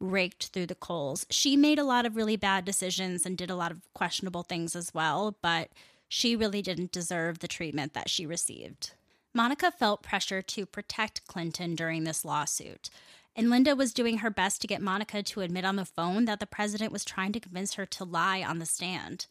raked 0.00 0.48
through 0.48 0.66
the 0.66 0.74
coals. 0.74 1.26
She 1.30 1.56
made 1.56 1.78
a 1.78 1.84
lot 1.84 2.06
of 2.06 2.16
really 2.16 2.36
bad 2.36 2.64
decisions 2.64 3.24
and 3.24 3.36
did 3.36 3.50
a 3.50 3.56
lot 3.56 3.72
of 3.72 3.80
questionable 3.94 4.42
things 4.42 4.76
as 4.76 4.92
well, 4.94 5.36
but 5.42 5.70
she 6.08 6.36
really 6.36 6.62
didn't 6.62 6.92
deserve 6.92 7.38
the 7.38 7.48
treatment 7.48 7.94
that 7.94 8.08
she 8.08 8.26
received. 8.26 8.92
Monica 9.34 9.70
felt 9.70 10.02
pressure 10.02 10.42
to 10.42 10.66
protect 10.66 11.26
Clinton 11.26 11.74
during 11.74 12.04
this 12.04 12.24
lawsuit. 12.24 12.90
And 13.38 13.50
Linda 13.50 13.76
was 13.76 13.94
doing 13.94 14.18
her 14.18 14.30
best 14.30 14.60
to 14.62 14.66
get 14.66 14.82
Monica 14.82 15.22
to 15.22 15.42
admit 15.42 15.64
on 15.64 15.76
the 15.76 15.84
phone 15.84 16.24
that 16.24 16.40
the 16.40 16.46
president 16.46 16.90
was 16.90 17.04
trying 17.04 17.30
to 17.30 17.38
convince 17.38 17.74
her 17.74 17.86
to 17.86 18.02
lie 18.02 18.42
on 18.42 18.58
the 18.58 18.66
stand. 18.66 19.28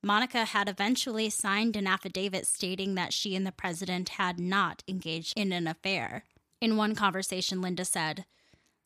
Monica 0.00 0.44
had 0.44 0.68
eventually 0.68 1.28
signed 1.28 1.74
an 1.74 1.88
affidavit 1.88 2.46
stating 2.46 2.94
that 2.94 3.12
she 3.12 3.34
and 3.34 3.44
the 3.44 3.50
president 3.50 4.10
had 4.10 4.38
not 4.38 4.84
engaged 4.86 5.32
in 5.36 5.50
an 5.50 5.66
affair. 5.66 6.22
In 6.60 6.76
one 6.76 6.94
conversation, 6.94 7.60
Linda 7.60 7.84
said, 7.84 8.26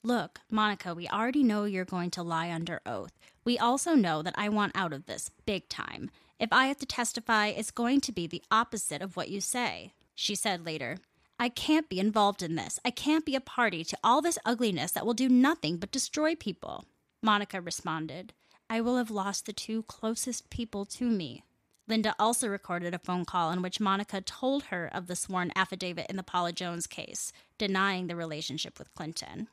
Look, 0.03 0.41
Monica, 0.51 0.95
we 0.95 1.07
already 1.07 1.43
know 1.43 1.65
you're 1.65 1.85
going 1.85 2.11
to 2.13 2.23
lie 2.23 2.51
under 2.51 2.81
oath. 2.87 3.13
We 3.45 3.59
also 3.59 3.95
know 3.95 4.23
that 4.23 4.37
I 4.39 4.49
want 4.49 4.73
out 4.75 4.95
of 4.95 5.05
this 5.05 5.31
big 5.45 5.69
time. 5.69 6.11
If 6.41 6.51
I 6.51 6.69
have 6.69 6.79
to 6.79 6.87
testify, 6.87 7.49
it's 7.49 7.71
going 7.71 8.01
to 8.01 8.13
be 8.13 8.27
the 8.27 8.43
opposite 8.51 9.03
of 9.03 9.19
what 9.19 9.29
you 9.29 9.43
say. 9.43 9.93
She 10.15 10.35
said 10.35 10.65
later, 10.65 10.97
I 11.39 11.51
can't 11.51 11.89
be 11.89 12.01
involved 12.01 12.43
in 12.43 12.55
this. 12.55 12.79
I 12.85 12.91
can't 12.91 13.27
be 13.27 13.35
a 13.35 13.41
party 13.41 13.85
to 13.85 13.99
all 14.03 14.23
this 14.23 14.39
ugliness 14.45 14.93
that 14.93 15.05
will 15.05 15.15
do 15.15 15.29
nothing 15.29 15.77
but 15.77 15.91
destroy 15.91 16.35
people. 16.35 16.87
Monica 17.23 17.61
responded, 17.61 18.33
I 18.71 18.81
will 18.81 18.97
have 18.97 19.11
lost 19.11 19.47
the 19.47 19.53
two 19.53 19.83
closest 19.83 20.49
people 20.49 20.87
to 20.87 21.05
me. 21.05 21.43
Linda 21.89 22.15
also 22.19 22.49
recorded 22.49 22.95
a 22.95 22.99
phone 22.99 23.25
call 23.25 23.53
in 23.53 23.63
which 23.63 23.81
Monica 23.81 24.21
told 24.21 24.65
her 24.65 24.91
of 24.93 25.07
the 25.07 25.15
sworn 25.15 25.53
affidavit 25.55 26.07
in 26.09 26.17
the 26.17 26.23
Paula 26.23 26.53
Jones 26.53 26.87
case, 26.87 27.33
denying 27.59 28.07
the 28.07 28.17
relationship 28.17 28.79
with 28.79 28.93
Clinton. 28.95 29.49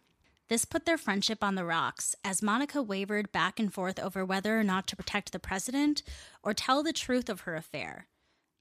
This 0.50 0.66
put 0.66 0.86
their 0.86 0.98
friendship 0.98 1.44
on 1.44 1.56
the 1.56 1.66
rocks 1.66 2.16
as 2.24 2.42
Monica 2.42 2.82
wavered 2.82 3.32
back 3.32 3.60
and 3.60 3.74
forth 3.74 4.00
over 4.00 4.26
whether 4.26 4.60
or 4.60 4.64
not 4.64 4.88
to 4.88 4.96
protect 4.96 5.32
the 5.32 5.40
president 5.40 6.02
or 6.42 6.54
tell 6.54 6.82
the 6.82 6.94
truth 6.94 7.30
of 7.30 7.42
her 7.42 7.56
affair. 7.56 8.08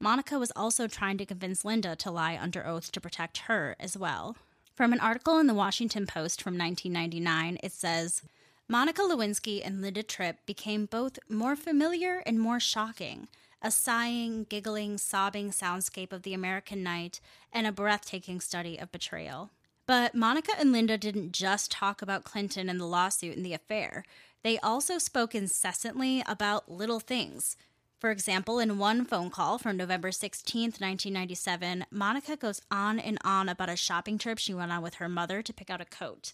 Monica 0.03 0.37
was 0.37 0.51
also 0.53 0.85
trying 0.85 1.17
to 1.17 1.25
convince 1.25 1.63
Linda 1.63 1.95
to 1.95 2.11
lie 2.11 2.37
under 2.37 2.67
oath 2.67 2.91
to 2.91 2.99
protect 2.99 3.37
her 3.47 3.77
as 3.79 3.97
well. 3.97 4.35
From 4.75 4.91
an 4.91 4.99
article 4.99 5.39
in 5.39 5.47
the 5.47 5.53
Washington 5.53 6.05
Post 6.05 6.41
from 6.41 6.57
1999, 6.57 7.57
it 7.63 7.71
says 7.71 8.21
Monica 8.67 9.01
Lewinsky 9.01 9.61
and 9.63 9.81
Linda 9.81 10.03
Tripp 10.03 10.45
became 10.45 10.87
both 10.87 11.19
more 11.29 11.55
familiar 11.55 12.21
and 12.25 12.37
more 12.37 12.59
shocking, 12.59 13.29
a 13.61 13.71
sighing, 13.71 14.45
giggling, 14.49 14.97
sobbing 14.97 15.51
soundscape 15.51 16.11
of 16.11 16.23
the 16.23 16.33
American 16.33 16.83
night, 16.83 17.21
and 17.53 17.65
a 17.65 17.71
breathtaking 17.71 18.41
study 18.41 18.77
of 18.77 18.91
betrayal. 18.91 19.51
But 19.87 20.13
Monica 20.13 20.51
and 20.59 20.73
Linda 20.73 20.97
didn't 20.97 21.31
just 21.31 21.71
talk 21.71 22.01
about 22.01 22.25
Clinton 22.25 22.67
and 22.67 22.77
the 22.77 22.85
lawsuit 22.85 23.37
and 23.37 23.45
the 23.45 23.53
affair. 23.53 24.03
They 24.43 24.59
also 24.59 24.97
spoke 24.97 25.33
incessantly 25.33 26.21
about 26.27 26.69
little 26.69 26.99
things 26.99 27.55
for 28.03 28.11
example, 28.11 28.59
in 28.59 28.77
one 28.77 29.05
phone 29.05 29.29
call 29.29 29.57
from 29.57 29.77
November 29.77 30.09
16th, 30.09 30.81
1997, 30.81 31.85
Monica 31.89 32.35
goes 32.35 32.61
on 32.69 32.99
and 32.99 33.17
on 33.23 33.47
about 33.47 33.69
a 33.69 33.77
shopping 33.77 34.17
trip 34.17 34.37
she 34.37 34.53
went 34.53 34.73
on 34.73 34.83
with 34.83 34.95
her 34.95 35.07
mother 35.07 35.41
to 35.41 35.53
pick 35.53 35.69
out 35.69 35.79
a 35.79 35.85
coat. 35.85 36.33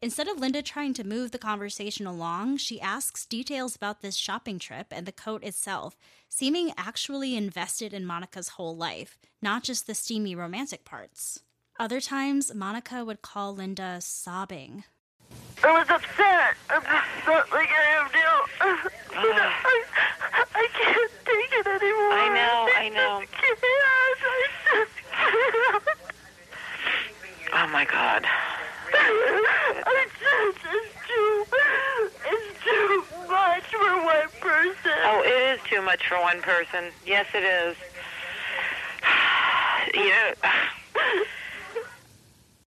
Instead 0.00 0.28
of 0.28 0.38
Linda 0.38 0.62
trying 0.62 0.94
to 0.94 1.02
move 1.02 1.32
the 1.32 1.38
conversation 1.38 2.06
along, 2.06 2.58
she 2.58 2.80
asks 2.80 3.26
details 3.26 3.74
about 3.74 4.00
this 4.00 4.14
shopping 4.14 4.60
trip 4.60 4.86
and 4.92 5.06
the 5.06 5.10
coat 5.10 5.42
itself, 5.42 5.96
seeming 6.28 6.72
actually 6.78 7.34
invested 7.34 7.92
in 7.92 8.06
Monica's 8.06 8.50
whole 8.50 8.76
life, 8.76 9.18
not 9.42 9.64
just 9.64 9.88
the 9.88 9.96
steamy 9.96 10.36
romantic 10.36 10.84
parts. 10.84 11.42
Other 11.80 12.00
times, 12.00 12.54
Monica 12.54 13.04
would 13.04 13.22
call 13.22 13.56
Linda 13.56 13.98
sobbing. 14.00 14.84
I 15.64 15.72
was 15.72 15.88
upset. 15.90 16.54
I'm 16.70 16.82
upset 16.82 17.50
like 17.52 17.68
I 17.68 17.84
am 17.98 18.06
now. 18.14 18.46
I, 19.14 19.84
I 20.54 20.68
can't 20.72 21.12
take 21.26 21.52
it 21.58 21.66
anymore. 21.66 22.12
I 22.12 22.28
know, 22.34 22.68
I 22.76 22.88
know. 22.88 23.20
just. 23.20 23.62
I 23.64 24.14
just 24.22 24.92
can't. 25.10 25.82
Oh 27.54 27.66
my 27.68 27.84
God. 27.84 28.24
I 28.94 30.06
just, 30.20 30.58
it's 30.64 30.94
too, 31.08 31.46
it's 32.26 32.64
too 32.64 33.04
much 33.28 33.64
for 33.72 34.04
one 34.04 34.28
person. 34.40 34.98
Oh, 35.04 35.22
it 35.24 35.58
is 35.58 35.60
too 35.68 35.82
much 35.82 36.06
for 36.08 36.20
one 36.20 36.40
person. 36.42 36.92
Yes, 37.06 37.26
it 37.34 37.42
is. 37.42 37.76
You 39.94 40.10
know, 40.10 40.32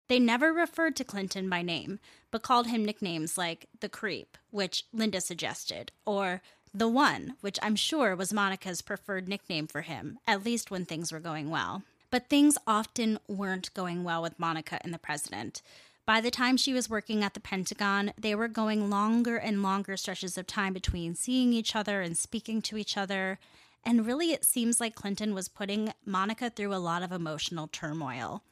They 0.08 0.18
never 0.18 0.52
referred 0.52 0.96
to 0.96 1.04
Clinton 1.04 1.50
by 1.50 1.60
name, 1.62 2.00
but 2.30 2.42
called 2.42 2.66
him 2.66 2.84
nicknames 2.84 3.36
like 3.36 3.66
the 3.80 3.90
creep, 3.90 4.38
which 4.50 4.84
Linda 4.92 5.20
suggested, 5.20 5.92
or 6.06 6.40
the 6.72 6.88
one, 6.88 7.34
which 7.42 7.58
I'm 7.62 7.76
sure 7.76 8.16
was 8.16 8.32
Monica's 8.32 8.80
preferred 8.82 9.28
nickname 9.28 9.66
for 9.66 9.82
him, 9.82 10.18
at 10.26 10.44
least 10.44 10.70
when 10.70 10.86
things 10.86 11.12
were 11.12 11.20
going 11.20 11.50
well. 11.50 11.82
But 12.10 12.28
things 12.28 12.56
often 12.66 13.18
weren't 13.28 13.74
going 13.74 14.02
well 14.02 14.22
with 14.22 14.38
Monica 14.38 14.78
and 14.82 14.94
the 14.94 14.98
president. 14.98 15.60
By 16.06 16.22
the 16.22 16.30
time 16.30 16.56
she 16.56 16.72
was 16.72 16.88
working 16.88 17.22
at 17.22 17.34
the 17.34 17.40
Pentagon, 17.40 18.14
they 18.16 18.34
were 18.34 18.48
going 18.48 18.88
longer 18.88 19.36
and 19.36 19.62
longer 19.62 19.94
stretches 19.98 20.38
of 20.38 20.46
time 20.46 20.72
between 20.72 21.14
seeing 21.14 21.52
each 21.52 21.76
other 21.76 22.00
and 22.00 22.16
speaking 22.16 22.62
to 22.62 22.78
each 22.78 22.96
other. 22.96 23.38
And 23.84 24.06
really, 24.06 24.32
it 24.32 24.42
seems 24.42 24.80
like 24.80 24.94
Clinton 24.94 25.34
was 25.34 25.48
putting 25.48 25.92
Monica 26.06 26.48
through 26.48 26.74
a 26.74 26.76
lot 26.76 27.02
of 27.02 27.12
emotional 27.12 27.68
turmoil. 27.68 28.42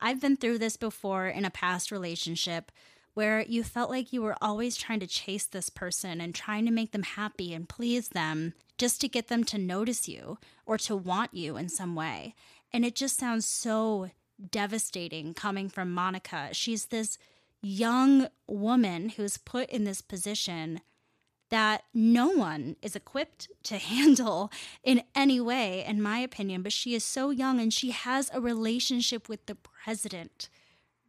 I've 0.00 0.20
been 0.20 0.36
through 0.36 0.58
this 0.58 0.76
before 0.76 1.26
in 1.26 1.44
a 1.44 1.50
past 1.50 1.90
relationship 1.90 2.70
where 3.14 3.40
you 3.42 3.64
felt 3.64 3.88
like 3.88 4.12
you 4.12 4.20
were 4.20 4.36
always 4.42 4.76
trying 4.76 5.00
to 5.00 5.06
chase 5.06 5.46
this 5.46 5.70
person 5.70 6.20
and 6.20 6.34
trying 6.34 6.66
to 6.66 6.70
make 6.70 6.92
them 6.92 7.02
happy 7.02 7.54
and 7.54 7.66
please 7.66 8.10
them 8.10 8.52
just 8.76 9.00
to 9.00 9.08
get 9.08 9.28
them 9.28 9.42
to 9.42 9.56
notice 9.56 10.06
you 10.06 10.36
or 10.66 10.76
to 10.76 10.94
want 10.94 11.32
you 11.32 11.56
in 11.56 11.68
some 11.70 11.94
way. 11.94 12.34
And 12.74 12.84
it 12.84 12.94
just 12.94 13.16
sounds 13.16 13.46
so 13.46 14.10
devastating 14.50 15.32
coming 15.32 15.70
from 15.70 15.92
Monica. 15.92 16.50
She's 16.52 16.86
this 16.86 17.16
young 17.62 18.28
woman 18.46 19.08
who's 19.10 19.38
put 19.38 19.70
in 19.70 19.84
this 19.84 20.02
position 20.02 20.82
that 21.50 21.84
no 21.94 22.28
one 22.28 22.76
is 22.82 22.96
equipped 22.96 23.48
to 23.64 23.78
handle 23.78 24.50
in 24.82 25.02
any 25.14 25.40
way, 25.40 25.84
in 25.84 26.02
my 26.02 26.18
opinion. 26.18 26.62
But 26.62 26.72
she 26.72 26.94
is 26.94 27.04
so 27.04 27.30
young 27.30 27.60
and 27.60 27.72
she 27.72 27.90
has 27.90 28.30
a 28.32 28.40
relationship 28.40 29.28
with 29.28 29.46
the 29.46 29.54
president. 29.54 30.48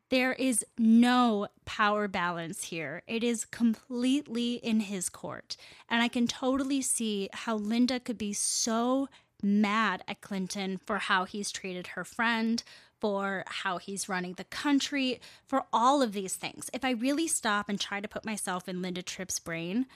There 0.10 0.34
is 0.34 0.66
no 0.78 1.48
power 1.66 2.08
balance 2.08 2.66
here. 2.66 3.04
It 3.08 3.24
is 3.24 3.44
completely 3.44 4.54
in 4.54 4.82
his 4.82 5.10
court. 5.10 5.58
And 5.90 6.02
I 6.02 6.08
can 6.08 6.28
totally 6.28 6.82
see 6.82 7.28
how 7.34 7.58
Linda 7.58 8.00
could 8.00 8.18
be 8.18 8.32
so 8.32 9.10
mad 9.44 10.04
at 10.08 10.22
Clinton 10.22 10.80
for 10.86 10.98
how 10.98 11.26
he's 11.26 11.52
treated 11.52 11.88
her 11.88 12.06
friend, 12.06 12.64
for 13.00 13.44
how 13.48 13.78
he's 13.78 14.10
running 14.10 14.34
the 14.34 14.44
country, 14.46 15.20
for 15.46 15.66
all 15.74 16.02
of 16.02 16.14
these 16.14 16.36
things. 16.36 16.70
If 16.74 16.86
I 16.86 16.92
really 16.92 17.28
stop 17.28 17.68
and 17.68 17.80
try 17.80 18.00
to 18.00 18.08
put 18.08 18.26
myself 18.26 18.68
in 18.68 18.82
Linda 18.82 19.02
Tripp's 19.02 19.40
brain, 19.40 19.88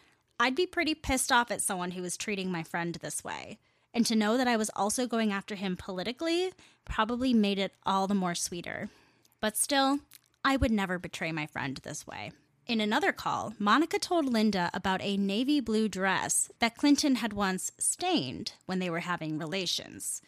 I'd 0.42 0.56
be 0.56 0.66
pretty 0.66 0.96
pissed 0.96 1.32
off 1.32 1.52
at 1.52 1.62
someone 1.62 1.92
who 1.92 2.02
was 2.02 2.18
treating 2.18 2.52
my 2.52 2.64
friend 2.64 2.96
this 2.96 3.24
way. 3.24 3.60
And 3.94 4.08
to 4.08 4.16
know 4.16 4.38
that 4.38 4.48
I 4.48 4.58
was 4.58 4.72
also 4.76 5.06
going 5.06 5.32
after 5.32 5.54
him 5.54 5.78
politically 5.78 6.52
probably 6.84 7.32
made 7.32 7.60
it 7.60 7.76
all 7.86 8.08
the 8.08 8.16
more 8.16 8.34
sweeter. 8.34 8.90
But 9.40 9.56
still, 9.56 10.00
I 10.44 10.58
would 10.58 10.72
never 10.72 10.98
betray 10.98 11.32
my 11.32 11.46
friend 11.46 11.80
this 11.84 12.08
way. 12.08 12.32
In 12.66 12.82
another 12.82 13.12
call, 13.12 13.54
Monica 13.60 14.00
told 14.00 14.26
Linda 14.26 14.72
about 14.74 15.04
a 15.04 15.16
navy 15.16 15.60
blue 15.60 15.88
dress 15.88 16.50
that 16.58 16.76
Clinton 16.76 17.18
had 17.18 17.34
once 17.34 17.72
stained 17.78 18.54
when 18.66 18.80
they 18.80 18.90
were 18.90 19.02
having 19.02 19.38
relations. 19.38 20.24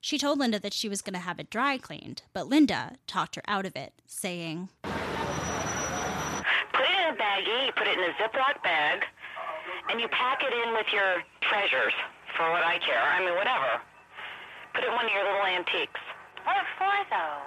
She 0.00 0.16
told 0.16 0.38
Linda 0.38 0.58
that 0.60 0.72
she 0.72 0.88
was 0.88 1.02
going 1.02 1.12
to 1.12 1.20
have 1.20 1.38
it 1.38 1.50
dry 1.50 1.76
cleaned, 1.76 2.22
but 2.32 2.48
Linda 2.48 2.92
talked 3.06 3.36
her 3.36 3.42
out 3.46 3.66
of 3.66 3.76
it, 3.76 3.92
saying, 4.06 4.70
Put 4.82 4.92
it 6.84 6.90
in 6.90 7.14
a 7.14 7.16
baggie, 7.18 7.76
put 7.76 7.86
it 7.86 7.98
in 7.98 8.04
a 8.04 8.14
Ziploc 8.14 8.62
bag, 8.62 9.04
and 9.90 10.00
you 10.00 10.08
pack 10.08 10.42
it 10.42 10.52
in 10.52 10.72
with 10.74 10.86
your 10.92 11.22
treasures, 11.40 11.94
for 12.36 12.50
what 12.50 12.62
I 12.62 12.78
care. 12.78 13.00
I 13.00 13.20
mean, 13.24 13.34
whatever. 13.34 13.80
Put 14.74 14.84
it 14.84 14.88
in 14.88 14.94
one 14.94 15.06
of 15.06 15.12
your 15.12 15.24
little 15.24 15.46
antiques. 15.48 16.00
What 16.44 16.56
for, 16.78 16.92
though? 17.10 17.40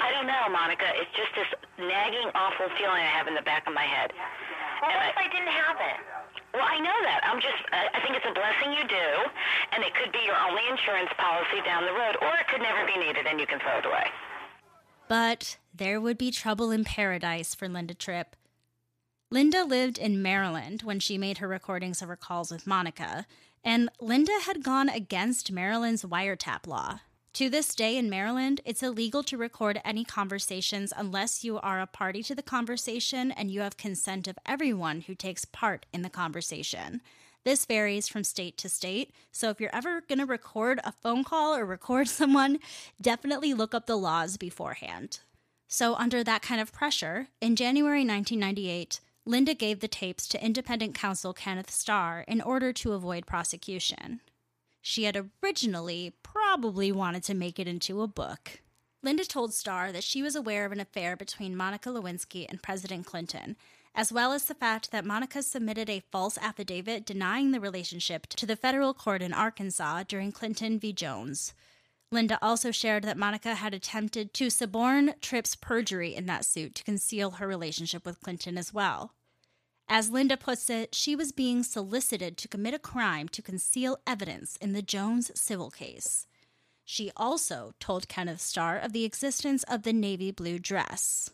I 0.00 0.08
don't 0.14 0.26
know, 0.26 0.48
Monica. 0.48 0.88
It's 0.96 1.10
just 1.12 1.32
this 1.36 1.50
nagging, 1.76 2.30
awful 2.34 2.68
feeling 2.80 3.02
I 3.02 3.10
have 3.12 3.26
in 3.28 3.34
the 3.34 3.42
back 3.44 3.66
of 3.66 3.74
my 3.74 3.84
head. 3.84 4.12
Well, 4.80 4.90
And 4.90 5.00
what 5.00 5.10
if 5.10 5.16
I- 5.18 5.24
I 5.24 5.28
didn't 5.28 5.52
have 5.52 5.76
it? 5.80 5.98
Well, 6.54 6.64
I 6.64 6.78
know 6.80 6.96
that. 7.02 7.20
I'm 7.28 7.40
just, 7.40 7.60
I 7.72 7.88
I 7.92 8.00
think 8.00 8.16
it's 8.16 8.24
a 8.24 8.32
blessing 8.32 8.72
you 8.72 8.84
do, 8.88 9.08
and 9.72 9.84
it 9.84 9.92
could 9.94 10.12
be 10.12 10.20
your 10.24 10.36
only 10.48 10.62
insurance 10.68 11.10
policy 11.18 11.60
down 11.62 11.84
the 11.84 11.92
road, 11.92 12.16
or 12.22 12.32
it 12.40 12.48
could 12.48 12.62
never 12.62 12.86
be 12.86 12.96
needed 12.96 13.26
and 13.26 13.38
you 13.38 13.46
can 13.46 13.58
throw 13.60 13.78
it 13.78 13.84
away. 13.84 14.06
But 15.08 15.58
there 15.74 16.00
would 16.00 16.16
be 16.16 16.30
trouble 16.30 16.70
in 16.70 16.84
paradise 16.84 17.54
for 17.54 17.68
Linda 17.68 17.92
Tripp. 17.94 18.34
Linda 19.30 19.62
lived 19.62 19.98
in 19.98 20.22
Maryland 20.22 20.82
when 20.82 20.98
she 20.98 21.18
made 21.18 21.36
her 21.36 21.48
recordings 21.48 22.00
of 22.00 22.08
her 22.08 22.16
calls 22.16 22.50
with 22.50 22.66
Monica, 22.66 23.26
and 23.62 23.90
Linda 24.00 24.32
had 24.44 24.62
gone 24.62 24.88
against 24.88 25.52
Maryland's 25.52 26.02
wiretap 26.02 26.66
law. 26.66 27.00
To 27.34 27.50
this 27.50 27.74
day 27.74 27.98
in 27.98 28.08
Maryland, 28.08 28.62
it's 28.64 28.82
illegal 28.82 29.22
to 29.24 29.36
record 29.36 29.82
any 29.84 30.02
conversations 30.02 30.94
unless 30.96 31.44
you 31.44 31.58
are 31.58 31.78
a 31.78 31.86
party 31.86 32.22
to 32.22 32.34
the 32.34 32.42
conversation 32.42 33.30
and 33.30 33.50
you 33.50 33.60
have 33.60 33.76
consent 33.76 34.28
of 34.28 34.38
everyone 34.46 35.02
who 35.02 35.14
takes 35.14 35.44
part 35.44 35.84
in 35.92 36.00
the 36.00 36.08
conversation. 36.08 37.02
This 37.44 37.66
varies 37.66 38.08
from 38.08 38.24
state 38.24 38.56
to 38.58 38.70
state, 38.70 39.12
so 39.30 39.50
if 39.50 39.60
you're 39.60 39.74
ever 39.74 40.00
going 40.00 40.20
to 40.20 40.26
record 40.26 40.80
a 40.84 40.92
phone 40.92 41.22
call 41.22 41.54
or 41.54 41.66
record 41.66 42.08
someone, 42.08 42.60
definitely 42.98 43.52
look 43.52 43.74
up 43.74 43.84
the 43.84 43.96
laws 43.96 44.38
beforehand. 44.38 45.20
So, 45.70 45.94
under 45.96 46.24
that 46.24 46.40
kind 46.40 46.62
of 46.62 46.72
pressure, 46.72 47.28
in 47.42 47.54
January 47.54 48.00
1998, 48.00 49.00
Linda 49.28 49.52
gave 49.52 49.80
the 49.80 49.88
tapes 49.88 50.26
to 50.28 50.42
independent 50.42 50.94
counsel 50.94 51.34
Kenneth 51.34 51.70
Starr 51.70 52.24
in 52.26 52.40
order 52.40 52.72
to 52.72 52.94
avoid 52.94 53.26
prosecution. 53.26 54.22
She 54.80 55.04
had 55.04 55.22
originally 55.44 56.14
probably 56.22 56.90
wanted 56.90 57.24
to 57.24 57.34
make 57.34 57.58
it 57.58 57.68
into 57.68 58.00
a 58.00 58.08
book. 58.08 58.62
Linda 59.02 59.26
told 59.26 59.52
Starr 59.52 59.92
that 59.92 60.02
she 60.02 60.22
was 60.22 60.34
aware 60.34 60.64
of 60.64 60.72
an 60.72 60.80
affair 60.80 61.14
between 61.14 61.54
Monica 61.54 61.90
Lewinsky 61.90 62.46
and 62.48 62.62
President 62.62 63.04
Clinton, 63.04 63.58
as 63.94 64.10
well 64.10 64.32
as 64.32 64.46
the 64.46 64.54
fact 64.54 64.92
that 64.92 65.04
Monica 65.04 65.42
submitted 65.42 65.90
a 65.90 66.04
false 66.10 66.38
affidavit 66.38 67.04
denying 67.04 67.50
the 67.50 67.60
relationship 67.60 68.28
to 68.28 68.46
the 68.46 68.56
federal 68.56 68.94
court 68.94 69.20
in 69.20 69.34
Arkansas 69.34 70.04
during 70.08 70.32
Clinton 70.32 70.78
v. 70.78 70.90
Jones. 70.94 71.52
Linda 72.10 72.38
also 72.40 72.70
shared 72.70 73.04
that 73.04 73.18
Monica 73.18 73.56
had 73.56 73.74
attempted 73.74 74.32
to 74.32 74.48
suborn 74.48 75.12
Tripp's 75.20 75.54
perjury 75.54 76.14
in 76.14 76.24
that 76.24 76.46
suit 76.46 76.74
to 76.76 76.82
conceal 76.82 77.32
her 77.32 77.46
relationship 77.46 78.06
with 78.06 78.22
Clinton 78.22 78.56
as 78.56 78.72
well. 78.72 79.12
As 79.90 80.10
Linda 80.10 80.36
puts 80.36 80.68
it, 80.68 80.94
she 80.94 81.16
was 81.16 81.32
being 81.32 81.62
solicited 81.62 82.36
to 82.36 82.48
commit 82.48 82.74
a 82.74 82.78
crime 82.78 83.26
to 83.30 83.40
conceal 83.40 83.98
evidence 84.06 84.56
in 84.56 84.74
the 84.74 84.82
Jones 84.82 85.30
civil 85.34 85.70
case. 85.70 86.26
She 86.84 87.10
also 87.16 87.72
told 87.80 88.08
Kenneth 88.08 88.40
Starr 88.40 88.78
of 88.78 88.92
the 88.92 89.04
existence 89.04 89.62
of 89.64 89.84
the 89.84 89.94
navy 89.94 90.30
blue 90.30 90.58
dress. 90.58 91.30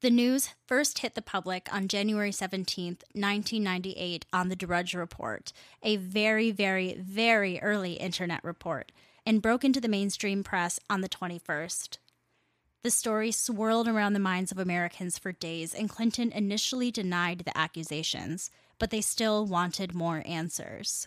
The 0.00 0.10
news 0.10 0.50
first 0.66 0.98
hit 0.98 1.14
the 1.14 1.22
public 1.22 1.72
on 1.72 1.86
January 1.86 2.32
17, 2.32 2.98
1998, 3.12 4.26
on 4.32 4.48
the 4.48 4.56
Drudge 4.56 4.94
Report, 4.94 5.52
a 5.80 5.96
very, 5.96 6.50
very, 6.50 6.94
very 6.94 7.60
early 7.60 7.92
internet 7.92 8.42
report, 8.42 8.90
and 9.24 9.40
broke 9.40 9.64
into 9.64 9.80
the 9.80 9.86
mainstream 9.86 10.42
press 10.42 10.80
on 10.90 11.02
the 11.02 11.08
21st. 11.08 11.98
The 12.82 12.90
story 12.90 13.30
swirled 13.30 13.86
around 13.86 14.12
the 14.12 14.18
minds 14.18 14.50
of 14.50 14.58
Americans 14.58 15.16
for 15.16 15.30
days, 15.30 15.72
and 15.72 15.88
Clinton 15.88 16.32
initially 16.32 16.90
denied 16.90 17.40
the 17.40 17.56
accusations, 17.56 18.50
but 18.78 18.90
they 18.90 19.00
still 19.00 19.46
wanted 19.46 19.94
more 19.94 20.22
answers. 20.26 21.06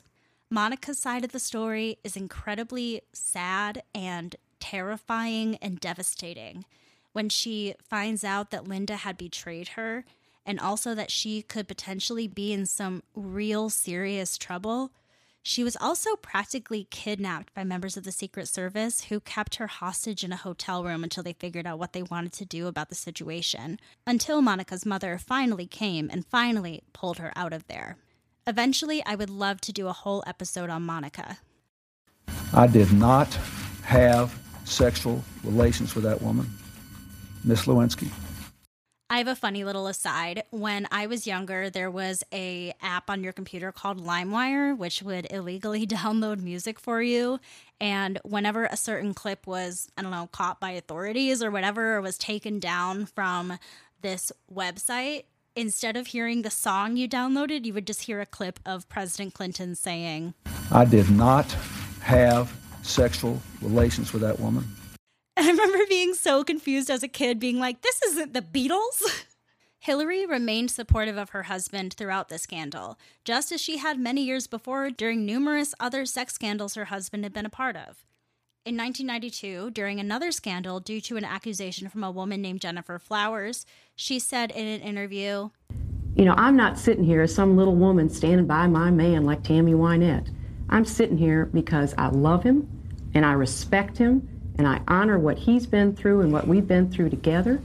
Monica's 0.50 1.00
side 1.00 1.26
of 1.26 1.34
the 1.34 1.40
story 1.40 1.98
is 2.04 2.16
incredibly 2.16 3.02
sad 3.12 3.84
and 3.94 4.38
terrifying 4.62 5.58
and 5.58 5.80
devastating 5.80 6.64
when 7.12 7.28
she 7.28 7.76
finds 7.82 8.24
out 8.24 8.52
that 8.52 8.68
Linda 8.68 8.96
had 8.96 9.18
betrayed 9.18 9.70
her 9.70 10.06
and 10.46 10.60
also 10.60 10.96
that 10.96 11.12
she 11.12 11.42
could 11.42 11.68
potentially 11.68 12.28
be 12.28 12.54
in 12.54 12.66
some 12.66 13.04
real 13.16 13.70
serious 13.70 14.38
trouble. 14.38 14.92
She 15.48 15.64
was 15.64 15.78
also 15.80 16.16
practically 16.16 16.88
kidnapped 16.90 17.54
by 17.54 17.64
members 17.64 17.98
of 17.98 18.04
the 18.04 18.12
Secret 18.12 18.48
Service 18.48 19.04
who 19.06 19.20
kept 19.20 19.58
her 19.58 19.68
hostage 19.68 20.24
in 20.24 20.34
a 20.34 20.38
hotel 20.38 20.84
room 20.84 21.04
until 21.04 21.22
they 21.22 21.34
figured 21.34 21.68
out 21.68 21.78
what 21.78 21.94
they 21.94 22.02
wanted 22.02 22.34
to 22.34 22.46
do 22.46 22.66
about 22.66 22.90
the 22.90 22.96
situation, 22.96 23.80
until 24.08 24.42
Monica's 24.42 24.88
mother 24.88 25.20
finally 25.20 25.68
came 25.68 26.10
and 26.12 26.26
finally 26.26 26.82
pulled 26.94 27.20
her 27.20 27.32
out 27.36 27.54
of 27.54 27.68
there. 27.68 27.98
Eventually, 28.48 29.06
I 29.06 29.14
would 29.14 29.30
love 29.30 29.62
to 29.62 29.72
do 29.72 29.88
a 29.88 29.94
whole 29.94 30.24
episode 30.26 30.72
on 30.72 30.82
Monica. 30.82 31.38
I 32.52 32.66
did 32.66 32.92
not 32.92 33.32
have 33.84 34.36
sexual 34.64 35.24
relations 35.44 35.94
with 35.94 36.06
that 36.06 36.24
woman, 36.24 36.50
Miss 37.44 37.68
Lewinsky. 37.68 38.10
I 39.16 39.20
have 39.20 39.30
a 39.30 39.36
funny 39.36 39.64
little 39.64 39.88
aside. 39.88 40.44
When 40.50 40.90
I 40.92 41.08
was 41.08 41.26
younger, 41.26 41.70
there 41.70 41.90
was 41.90 42.22
a 42.34 42.74
app 42.82 43.10
on 43.10 43.24
your 43.24 43.32
computer 43.32 43.72
called 43.72 44.06
LimeWire, 44.06 44.78
which 44.78 45.02
would 45.04 45.32
illegally 45.32 45.88
download 45.88 46.42
music 46.42 46.82
for 46.82 47.02
you. 47.02 47.40
And 47.80 48.20
whenever 48.26 48.66
a 48.66 48.76
certain 48.76 49.14
clip 49.14 49.48
was, 49.48 49.88
I 49.98 50.02
don't 50.02 50.12
know, 50.12 50.28
caught 50.34 50.60
by 50.60 50.72
authorities 50.72 51.42
or 51.42 51.50
whatever, 51.50 51.96
or 51.96 52.02
was 52.02 52.18
taken 52.18 52.60
down 52.60 53.06
from 53.06 53.58
this 54.02 54.34
website, 54.54 55.24
instead 55.56 55.96
of 55.96 56.08
hearing 56.08 56.42
the 56.42 56.52
song 56.52 56.98
you 56.98 57.08
downloaded, 57.08 57.64
you 57.64 57.74
would 57.74 57.88
just 57.88 58.02
hear 58.02 58.20
a 58.20 58.26
clip 58.26 58.60
of 58.66 58.90
President 58.90 59.34
Clinton 59.34 59.76
saying, 59.76 60.34
I 60.74 60.84
did 60.84 61.10
not 61.10 61.50
have 62.02 62.54
sexual 62.82 63.42
relations 63.62 64.12
with 64.12 64.24
that 64.24 64.42
woman. 64.42 64.66
And 65.38 65.48
I 65.48 65.52
remember 65.52 65.86
being 65.88 66.14
so 66.14 66.44
confused 66.44 66.90
as 66.90 67.04
a 67.04 67.08
kid, 67.08 67.40
being 67.40 67.60
like, 67.60 67.82
this 67.82 68.02
isn't 68.02 68.34
the 68.34 68.42
Beatles. 68.42 69.26
Hillary 69.80 70.26
remained 70.26 70.72
supportive 70.72 71.18
of 71.18 71.30
her 71.30 71.44
husband 71.44 71.94
throughout 71.94 72.30
the 72.30 72.40
scandal, 72.40 72.98
just 73.24 73.52
as 73.52 73.62
she 73.62 73.78
had 73.78 74.00
many 74.00 74.24
years 74.24 74.48
before 74.48 74.90
during 74.90 75.26
numerous 75.26 75.76
other 75.80 76.08
sex 76.08 76.34
scandals 76.34 76.74
her 76.74 76.86
husband 76.86 77.24
had 77.24 77.34
been 77.34 77.46
a 77.46 77.52
part 77.52 77.76
of. 77.76 78.04
In 78.66 78.76
1992, 78.78 79.70
during 79.70 80.00
another 80.00 80.32
scandal 80.32 80.80
due 80.80 81.00
to 81.02 81.18
an 81.18 81.24
accusation 81.24 81.88
from 81.88 82.04
a 82.04 82.10
woman 82.10 82.42
named 82.42 82.62
Gennifer 82.62 82.98
Flowers, 82.98 83.64
she 83.96 84.18
said 84.18 84.50
in 84.50 84.66
an 84.66 84.82
interview, 84.82 85.52
You 86.16 86.26
know, 86.26 86.34
I'm 86.36 86.56
not 86.56 86.80
sitting 86.80 87.04
here 87.04 87.22
as 87.22 87.36
some 87.36 87.56
little 87.56 87.76
woman 87.76 88.10
standing 88.10 88.48
by 88.48 88.66
my 88.66 88.90
man 88.90 89.24
like 89.24 89.44
Tammy 89.44 89.74
Wynette. 89.74 90.34
I'm 90.70 90.84
sitting 90.84 91.18
here 91.18 91.46
because 91.46 91.94
I 91.96 92.08
love 92.08 92.42
him 92.42 92.68
and 93.14 93.24
I 93.24 93.34
respect 93.34 94.00
him 94.00 94.28
and 94.58 94.68
I 94.68 94.82
honor 94.88 95.20
what 95.20 95.38
he's 95.38 95.66
been 95.66 95.96
through 95.96 96.22
and 96.22 96.32
what 96.32 96.48
we've 96.48 96.68
been 96.68 96.90
through 96.90 97.10
together. 97.10 97.62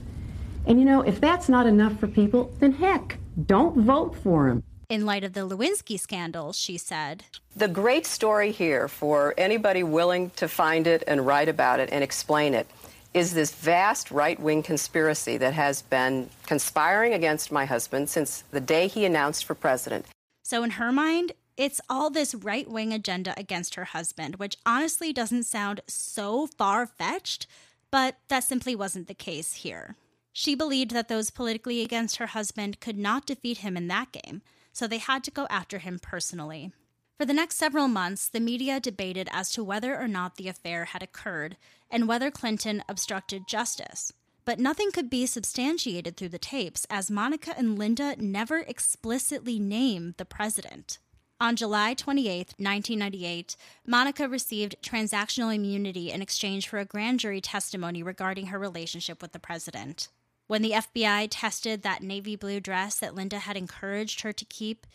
And 0.65 0.79
you 0.79 0.85
know, 0.85 1.01
if 1.01 1.19
that's 1.19 1.49
not 1.49 1.65
enough 1.65 1.99
for 1.99 2.07
people, 2.07 2.51
then 2.59 2.73
heck, 2.73 3.17
don't 3.45 3.77
vote 3.77 4.15
for 4.15 4.47
him. 4.47 4.63
in 4.89 5.05
light 5.05 5.23
of 5.23 5.33
the 5.33 5.47
Lewinsky 5.47 5.99
scandal, 5.99 6.51
she 6.53 6.77
said, 6.77 7.23
The 7.55 7.67
great 7.67 8.05
story 8.05 8.51
here 8.51 8.87
for 8.87 9.33
anybody 9.37 9.83
willing 9.83 10.31
to 10.31 10.47
find 10.47 10.85
it 10.85 11.03
and 11.07 11.25
write 11.25 11.47
about 11.47 11.79
it 11.79 11.89
and 11.91 12.03
explain 12.03 12.53
it 12.53 12.67
is 13.13 13.33
this 13.33 13.51
vast 13.51 14.11
right 14.11 14.39
wing 14.39 14.63
conspiracy 14.63 15.37
that 15.37 15.53
has 15.53 15.81
been 15.81 16.29
conspiring 16.45 17.13
against 17.13 17.51
my 17.51 17.65
husband 17.65 18.09
since 18.09 18.43
the 18.51 18.61
day 18.61 18.87
he 18.87 19.05
announced 19.05 19.45
for 19.45 19.55
president. 19.55 20.05
So, 20.43 20.63
in 20.63 20.71
her 20.71 20.91
mind, 20.91 21.33
it's 21.57 21.81
all 21.89 22.09
this 22.09 22.33
right 22.33 22.69
wing 22.69 22.93
agenda 22.93 23.33
against 23.37 23.75
her 23.75 23.85
husband, 23.85 24.37
which 24.37 24.57
honestly 24.65 25.13
doesn't 25.13 25.43
sound 25.43 25.81
so 25.87 26.47
far 26.47 26.85
fetched, 26.85 27.47
but 27.91 28.17
that 28.29 28.43
simply 28.43 28.75
wasn't 28.75 29.07
the 29.07 29.13
case 29.13 29.55
here. 29.55 29.95
She 30.33 30.55
believed 30.55 30.91
that 30.91 31.09
those 31.09 31.29
politically 31.29 31.81
against 31.81 32.17
her 32.17 32.27
husband 32.27 32.79
could 32.79 32.97
not 32.97 33.25
defeat 33.25 33.59
him 33.59 33.75
in 33.75 33.87
that 33.89 34.11
game, 34.11 34.41
so 34.71 34.87
they 34.87 34.97
had 34.97 35.23
to 35.25 35.31
go 35.31 35.45
after 35.49 35.79
him 35.79 35.99
personally. 36.01 36.71
For 37.17 37.25
the 37.25 37.33
next 37.33 37.57
several 37.57 37.87
months, 37.87 38.29
the 38.29 38.39
media 38.39 38.79
debated 38.79 39.29
as 39.31 39.51
to 39.51 39.63
whether 39.63 39.99
or 39.99 40.07
not 40.07 40.37
the 40.37 40.47
affair 40.47 40.85
had 40.85 41.03
occurred 41.03 41.57
and 41.91 42.07
whether 42.07 42.31
Clinton 42.31 42.83
obstructed 42.89 43.47
justice. 43.47 44.13
But 44.43 44.57
nothing 44.57 44.91
could 44.91 45.09
be 45.09 45.27
substantiated 45.27 46.17
through 46.17 46.29
the 46.29 46.39
tapes, 46.39 46.87
as 46.89 47.11
Monica 47.11 47.53
and 47.55 47.77
Linda 47.77 48.15
never 48.17 48.59
explicitly 48.59 49.59
named 49.59 50.15
the 50.17 50.25
president. 50.25 50.97
On 51.41 51.55
July 51.55 51.95
28, 51.95 52.53
1998, 52.59 53.55
Monica 53.87 54.29
received 54.29 54.75
transactional 54.83 55.55
immunity 55.55 56.11
in 56.11 56.21
exchange 56.21 56.67
for 56.67 56.77
a 56.77 56.85
grand 56.85 57.19
jury 57.19 57.41
testimony 57.41 58.03
regarding 58.03 58.47
her 58.47 58.59
relationship 58.59 59.23
with 59.23 59.31
the 59.31 59.39
president. 59.39 60.09
When 60.45 60.61
the 60.61 60.73
FBI 60.73 61.29
tested 61.31 61.81
that 61.81 62.03
navy 62.03 62.35
blue 62.35 62.59
dress 62.59 62.97
that 62.97 63.15
Linda 63.15 63.39
had 63.39 63.57
encouraged 63.57 64.21
her 64.21 64.31
to 64.31 64.45
keep, 64.45 64.85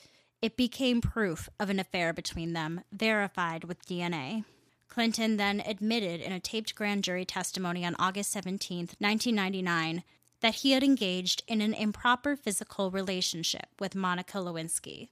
it 0.40 0.56
became 0.56 1.00
proof 1.00 1.48
of 1.58 1.68
an 1.68 1.80
affair 1.80 2.12
between 2.12 2.52
them, 2.52 2.82
verified 2.92 3.64
with 3.64 3.84
DNA. 3.84 4.44
Clinton 4.86 5.38
then 5.38 5.60
admitted 5.66 6.20
in 6.20 6.30
a 6.30 6.38
taped 6.38 6.76
grand 6.76 7.02
jury 7.02 7.24
testimony 7.24 7.84
on 7.84 7.96
August 7.98 8.30
17, 8.30 8.90
1999, 9.00 10.04
that 10.42 10.54
he 10.54 10.70
had 10.70 10.84
engaged 10.84 11.42
in 11.48 11.60
an 11.60 11.74
improper 11.74 12.36
physical 12.36 12.92
relationship 12.92 13.66
with 13.80 13.96
Monica 13.96 14.38
Lewinsky. 14.38 15.08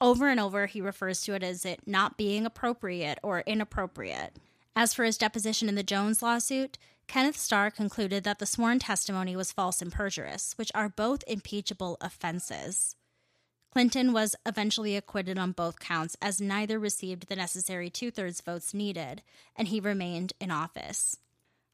Over 0.00 0.28
and 0.28 0.38
over, 0.38 0.66
he 0.66 0.80
refers 0.80 1.22
to 1.22 1.34
it 1.34 1.42
as 1.42 1.64
it 1.64 1.80
not 1.86 2.16
being 2.18 2.44
appropriate 2.44 3.18
or 3.22 3.40
inappropriate. 3.40 4.36
As 4.74 4.92
for 4.92 5.04
his 5.04 5.16
deposition 5.16 5.68
in 5.68 5.74
the 5.74 5.82
Jones 5.82 6.22
lawsuit, 6.22 6.76
Kenneth 7.06 7.38
Starr 7.38 7.70
concluded 7.70 8.24
that 8.24 8.38
the 8.38 8.46
sworn 8.46 8.78
testimony 8.78 9.36
was 9.36 9.52
false 9.52 9.80
and 9.80 9.92
perjurious, 9.92 10.52
which 10.58 10.72
are 10.74 10.88
both 10.88 11.24
impeachable 11.26 11.96
offenses. 12.00 12.96
Clinton 13.72 14.12
was 14.12 14.36
eventually 14.44 14.96
acquitted 14.96 15.38
on 15.38 15.52
both 15.52 15.78
counts 15.78 16.16
as 16.20 16.40
neither 16.40 16.78
received 16.78 17.28
the 17.28 17.36
necessary 17.36 17.88
two 17.88 18.10
thirds 18.10 18.40
votes 18.40 18.74
needed, 18.74 19.22
and 19.54 19.68
he 19.68 19.80
remained 19.80 20.32
in 20.40 20.50
office. 20.50 21.18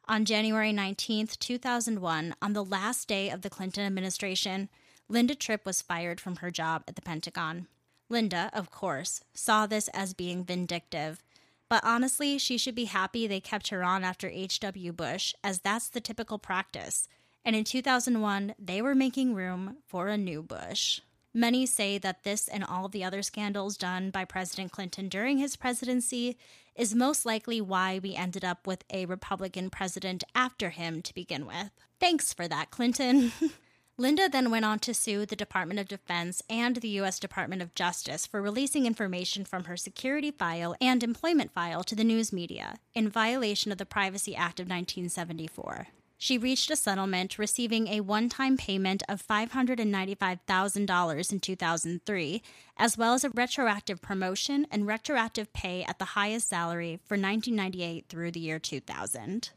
On 0.09 0.25
January 0.25 0.73
19, 0.73 1.29
2001, 1.39 2.35
on 2.43 2.53
the 2.53 2.65
last 2.65 3.09
day 3.09 3.31
of 3.31 3.43
the 3.43 3.51
Clinton 3.51 3.85
administration, 3.85 4.69
Linda 5.09 5.35
Tripp 5.35 5.65
was 5.65 5.83
fired 5.83 6.21
from 6.21 6.37
her 6.37 6.51
job 6.51 6.83
at 6.89 6.97
the 6.97 7.03
Pentagon. 7.03 7.69
Linda, 8.09 8.51
of 8.53 8.71
course, 8.71 9.23
saw 9.35 9.67
this 9.67 9.88
as 9.88 10.15
being 10.15 10.45
vindictive, 10.45 11.23
but 11.69 11.83
honestly, 11.85 12.37
she 12.38 12.59
should 12.59 12.75
be 12.75 12.85
happy 12.85 13.27
they 13.27 13.41
kept 13.41 13.69
her 13.69 13.83
on 13.83 14.05
after 14.05 14.29
H.W. 14.29 14.93
Bush, 14.93 15.35
as 15.43 15.61
that's 15.61 15.88
the 15.88 16.01
typical 16.01 16.38
practice. 16.38 17.09
And 17.45 17.57
in 17.57 17.65
2001, 17.65 18.55
they 18.59 18.83
were 18.83 18.95
making 18.95 19.35
room 19.35 19.79
for 19.87 20.09
a 20.09 20.19
new 20.19 20.43
Bush. 20.43 21.01
Many 21.35 21.65
say 21.65 21.97
that 21.97 22.25
this 22.25 22.47
and 22.47 22.62
all 22.62 22.88
the 22.88 23.03
other 23.03 23.23
scandals 23.23 23.79
done 23.79 24.11
by 24.11 24.27
President 24.27 24.71
Clinton 24.71 25.09
during 25.09 25.38
his 25.38 25.57
presidency 25.57 26.37
is 26.75 26.95
most 26.95 27.25
likely 27.25 27.61
why 27.61 28.01
we 28.03 28.15
ended 28.15 28.45
up 28.45 28.67
with 28.67 28.85
a 28.93 29.07
Republican 29.07 29.71
president 29.71 30.25
after 30.35 30.71
him 30.71 31.01
to 31.01 31.15
begin 31.15 31.47
with. 31.47 31.71
Thanks 31.99 32.35
for 32.35 32.47
that, 32.49 32.71
Clinton. 32.71 33.33
Linda 33.99 34.29
then 34.29 34.51
went 34.51 34.65
on 34.65 34.79
to 34.81 34.95
sue 34.95 35.27
the 35.27 35.37
Department 35.37 35.79
of 35.79 35.87
Defense 35.87 36.43
and 36.49 36.77
the 36.77 36.89
U.S. 36.89 37.19
Department 37.19 37.63
of 37.63 37.75
Justice 37.75 38.27
for 38.27 38.41
releasing 38.41 38.87
information 38.87 39.45
from 39.45 39.65
her 39.65 39.77
security 39.77 40.31
file 40.31 40.75
and 40.81 41.03
employment 41.03 41.53
file 41.53 41.85
to 41.85 41.95
the 41.95 42.05
news 42.05 42.33
media 42.33 42.77
in 42.95 43.09
violation 43.09 43.71
of 43.71 43.79
the 43.79 43.87
Privacy 43.87 44.35
Act 44.35 44.61
of 44.61 44.65
1974 44.65 45.89
she 46.23 46.39
reached 46.39 46.71
a 46.71 46.77
settlement, 46.77 47.37
receiving 47.37 47.89
a 47.89 47.99
one 47.99 48.29
time 48.29 48.57
payment 48.57 49.03
of 49.09 49.27
$595,000 49.27 51.33
in 51.33 51.41
2003, 51.41 52.43
as 52.77 52.97
well 52.97 53.15
as 53.15 53.25
a 53.25 53.31
retroactive 53.31 54.01
promotion 54.01 54.69
and 54.71 54.87
retroactive 54.87 55.53
pay 55.53 55.83
at 55.83 55.99
the 55.99 56.05
highest 56.05 56.49
salary 56.49 57.01
for 57.05 57.17
1998 57.17 58.05
through 58.09 58.31
the 58.31 58.39
year 58.39 58.61
2000. 58.61 59.51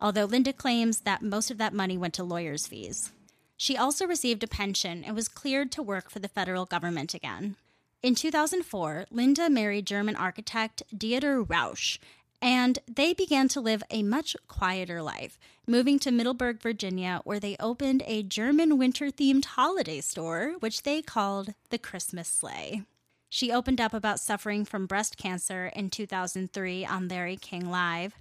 Although 0.00 0.24
Linda 0.24 0.52
claims 0.52 1.02
that 1.02 1.22
most 1.22 1.52
of 1.52 1.58
that 1.58 1.72
money 1.72 1.96
went 1.96 2.14
to 2.14 2.24
lawyers' 2.24 2.66
fees. 2.66 3.12
She 3.56 3.76
also 3.76 4.06
received 4.06 4.42
a 4.42 4.48
pension 4.48 5.04
and 5.04 5.14
was 5.14 5.28
cleared 5.28 5.70
to 5.72 5.82
work 5.82 6.10
for 6.10 6.18
the 6.18 6.28
federal 6.28 6.64
government 6.64 7.14
again. 7.14 7.56
In 8.02 8.14
2004, 8.14 9.06
Linda 9.10 9.48
married 9.48 9.86
German 9.86 10.16
architect 10.16 10.82
Dieter 10.94 11.44
Rausch 11.48 11.98
and 12.44 12.78
they 12.86 13.14
began 13.14 13.48
to 13.48 13.60
live 13.60 13.82
a 13.90 14.02
much 14.02 14.36
quieter 14.48 15.00
life, 15.00 15.38
moving 15.66 15.98
to 16.00 16.10
Middleburg, 16.10 16.60
Virginia, 16.60 17.22
where 17.24 17.40
they 17.40 17.56
opened 17.58 18.02
a 18.06 18.22
German 18.22 18.76
winter 18.76 19.06
themed 19.06 19.46
holiday 19.46 20.02
store, 20.02 20.56
which 20.60 20.82
they 20.82 21.00
called 21.00 21.54
the 21.70 21.78
Christmas 21.78 22.28
Sleigh. 22.28 22.82
She 23.30 23.50
opened 23.50 23.80
up 23.80 23.94
about 23.94 24.20
suffering 24.20 24.66
from 24.66 24.84
breast 24.84 25.16
cancer 25.16 25.72
in 25.74 25.88
2003 25.88 26.84
on 26.84 27.08
Larry 27.08 27.36
King 27.36 27.70
Live. 27.70 28.14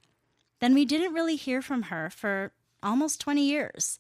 Then 0.61 0.73
we 0.73 0.85
didn't 0.85 1.13
really 1.13 1.35
hear 1.35 1.61
from 1.61 1.83
her 1.83 2.09
for 2.09 2.53
almost 2.81 3.19
20 3.19 3.45
years. 3.45 3.99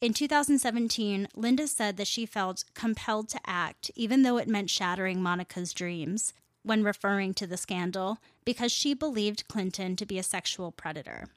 In 0.00 0.12
2017, 0.12 1.28
Linda 1.34 1.66
said 1.66 1.96
that 1.96 2.06
she 2.06 2.26
felt 2.26 2.64
compelled 2.74 3.28
to 3.30 3.40
act, 3.46 3.90
even 3.94 4.22
though 4.22 4.36
it 4.36 4.48
meant 4.48 4.68
shattering 4.70 5.22
Monica's 5.22 5.72
dreams 5.72 6.34
when 6.62 6.82
referring 6.82 7.34
to 7.34 7.46
the 7.46 7.56
scandal 7.56 8.18
because 8.44 8.72
she 8.72 8.94
believed 8.94 9.48
Clinton 9.48 9.96
to 9.96 10.06
be 10.06 10.18
a 10.18 10.22
sexual 10.22 10.72
predator. 10.72 11.28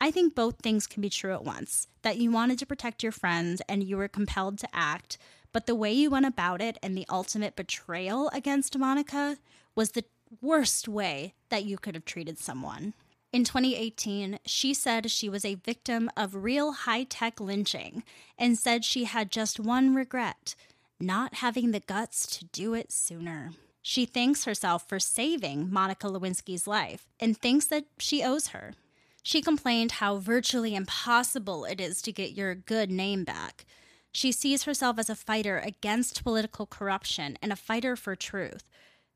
I 0.00 0.10
think 0.10 0.34
both 0.34 0.56
things 0.56 0.86
can 0.86 1.02
be 1.02 1.10
true 1.10 1.34
at 1.34 1.44
once 1.44 1.86
that 2.02 2.16
you 2.16 2.30
wanted 2.30 2.58
to 2.60 2.66
protect 2.66 3.02
your 3.02 3.12
friends 3.12 3.60
and 3.68 3.84
you 3.84 3.96
were 3.96 4.08
compelled 4.08 4.58
to 4.60 4.68
act, 4.72 5.18
but 5.52 5.66
the 5.66 5.74
way 5.74 5.92
you 5.92 6.10
went 6.10 6.26
about 6.26 6.62
it 6.62 6.78
and 6.82 6.96
the 6.96 7.06
ultimate 7.10 7.54
betrayal 7.54 8.30
against 8.32 8.78
Monica 8.78 9.36
was 9.74 9.90
the 9.90 10.04
worst 10.40 10.88
way 10.88 11.34
that 11.50 11.64
you 11.64 11.76
could 11.76 11.94
have 11.94 12.04
treated 12.04 12.38
someone. 12.38 12.94
In 13.32 13.44
2018, 13.44 14.40
she 14.44 14.74
said 14.74 15.10
she 15.10 15.28
was 15.28 15.44
a 15.44 15.54
victim 15.54 16.10
of 16.16 16.34
real 16.34 16.72
high 16.72 17.04
tech 17.04 17.40
lynching 17.40 18.02
and 18.36 18.58
said 18.58 18.84
she 18.84 19.04
had 19.04 19.30
just 19.30 19.60
one 19.60 19.94
regret 19.94 20.54
not 21.00 21.34
having 21.34 21.70
the 21.70 21.80
guts 21.80 22.26
to 22.26 22.44
do 22.46 22.74
it 22.74 22.92
sooner. 22.92 23.52
She 23.82 24.04
thanks 24.04 24.44
herself 24.44 24.86
for 24.86 25.00
saving 25.00 25.72
Monica 25.72 26.06
Lewinsky's 26.06 26.66
life 26.66 27.06
and 27.18 27.36
thinks 27.36 27.66
that 27.66 27.86
she 27.98 28.22
owes 28.22 28.48
her. 28.48 28.74
She 29.22 29.40
complained 29.40 29.92
how 29.92 30.16
virtually 30.16 30.74
impossible 30.74 31.64
it 31.64 31.80
is 31.80 32.02
to 32.02 32.12
get 32.12 32.32
your 32.32 32.54
good 32.54 32.90
name 32.90 33.24
back. 33.24 33.64
She 34.12 34.32
sees 34.32 34.64
herself 34.64 34.98
as 34.98 35.08
a 35.08 35.14
fighter 35.14 35.58
against 35.58 36.24
political 36.24 36.66
corruption 36.66 37.38
and 37.40 37.52
a 37.52 37.56
fighter 37.56 37.96
for 37.96 38.16
truth. 38.16 38.64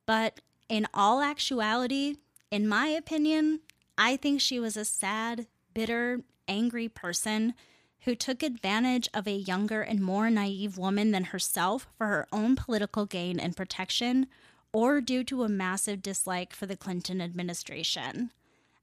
But 0.06 0.40
in 0.68 0.86
all 0.94 1.20
actuality, 1.20 2.16
in 2.50 2.68
my 2.68 2.86
opinion, 2.86 3.60
I 3.96 4.16
think 4.16 4.40
she 4.40 4.58
was 4.58 4.76
a 4.76 4.84
sad, 4.84 5.46
bitter, 5.72 6.22
angry 6.48 6.88
person 6.88 7.54
who 8.04 8.14
took 8.14 8.42
advantage 8.42 9.08
of 9.14 9.26
a 9.26 9.32
younger 9.32 9.80
and 9.82 10.00
more 10.00 10.28
naive 10.28 10.76
woman 10.76 11.10
than 11.10 11.24
herself 11.24 11.86
for 11.96 12.06
her 12.06 12.26
own 12.32 12.54
political 12.54 13.06
gain 13.06 13.40
and 13.40 13.56
protection, 13.56 14.26
or 14.72 15.00
due 15.00 15.24
to 15.24 15.44
a 15.44 15.48
massive 15.48 16.02
dislike 16.02 16.52
for 16.52 16.66
the 16.66 16.76
Clinton 16.76 17.20
administration. 17.20 18.30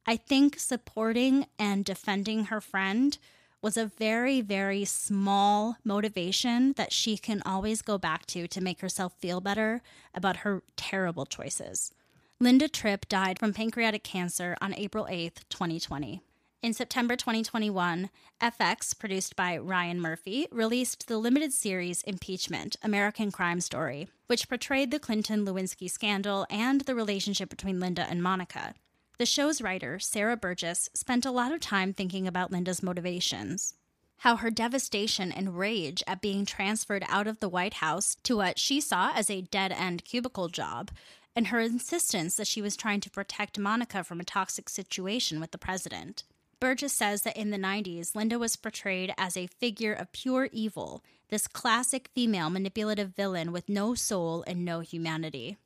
I 0.08 0.18
think 0.18 0.58
supporting 0.58 1.46
and 1.60 1.86
defending 1.86 2.46
her 2.46 2.62
friend 2.62 3.18
was 3.62 3.78
a 3.78 3.86
very, 3.86 4.42
very 4.42 4.86
small 4.86 5.78
motivation 5.84 6.74
that 6.74 6.92
she 6.92 7.16
can 7.18 7.44
always 7.46 7.84
go 7.84 8.00
back 8.00 8.26
to 8.28 8.48
to 8.48 8.62
make 8.62 8.82
herself 8.82 9.14
feel 9.20 9.40
better 9.40 9.84
about 10.16 10.38
her 10.38 10.64
terrible 10.76 11.28
choices. 11.28 11.94
Linda 12.42 12.68
Tripp 12.68 13.08
died 13.08 13.38
from 13.38 13.54
pancreatic 13.54 14.04
cancer 14.04 14.58
on 14.60 14.74
April 14.74 15.06
8, 15.08 15.42
2020. 15.52 16.24
In 16.64 16.74
September 16.74 17.16
2021, 17.16 18.10
FX, 18.42 18.98
produced 18.98 19.36
by 19.36 19.60
Ryan 19.60 20.02
Murphy, 20.02 20.48
released 20.52 21.08
the 21.08 21.20
limited 21.20 21.54
series 21.54 22.02
Impeachment 22.02 22.78
American 22.82 23.32
Crime 23.32 23.62
Story, 23.62 24.08
which 24.26 24.50
portrayed 24.50 24.90
the 24.90 24.98
Clinton 24.98 25.46
Lewinsky 25.46 25.88
scandal 25.88 26.48
and 26.50 26.82
the 26.82 26.96
relationship 26.96 27.48
between 27.48 27.80
Linda 27.80 28.08
and 28.10 28.24
Monica. 28.24 28.74
The 29.20 29.28
show's 29.28 29.62
writer, 29.62 30.00
Sarah 30.00 30.36
Burgess, 30.36 30.90
spent 30.96 31.28
a 31.28 31.32
lot 31.32 31.52
of 31.52 31.60
time 31.60 31.94
thinking 31.94 32.28
about 32.28 32.52
Linda's 32.52 32.82
motivations. 32.82 33.76
How 34.22 34.38
her 34.38 34.50
devastation 34.50 35.32
and 35.32 35.58
rage 35.58 36.04
at 36.06 36.22
being 36.22 36.46
transferred 36.46 37.04
out 37.08 37.26
of 37.26 37.40
the 37.40 37.50
White 37.50 37.76
House 37.76 38.18
to 38.24 38.38
what 38.38 38.60
she 38.60 38.82
saw 38.82 39.12
as 39.16 39.30
a 39.30 39.42
dead 39.42 39.72
end 39.72 40.06
cubicle 40.06 40.48
job, 40.48 40.92
and 41.36 41.48
her 41.48 41.60
insistence 41.60 42.36
that 42.36 42.48
she 42.48 42.62
was 42.62 42.76
trying 42.76 43.00
to 43.02 43.10
protect 43.10 43.60
Monica 43.60 44.04
from 44.04 44.20
a 44.20 44.26
toxic 44.26 44.70
situation 44.70 45.40
with 45.40 45.52
the 45.52 45.58
president. 45.58 46.24
Burgess 46.60 46.94
says 46.94 47.24
that 47.24 47.38
in 47.38 47.50
the 47.50 47.58
90s, 47.58 48.14
Linda 48.14 48.38
was 48.38 48.56
portrayed 48.56 49.14
as 49.18 49.36
a 49.36 49.48
figure 49.48 49.94
of 49.94 50.12
pure 50.12 50.50
evil, 50.52 51.04
this 51.30 51.48
classic 51.48 52.10
female 52.14 52.50
manipulative 52.50 53.16
villain 53.16 53.52
with 53.52 53.68
no 53.68 53.96
soul 53.96 54.44
and 54.46 54.64
no 54.64 54.82
humanity. 54.82 55.58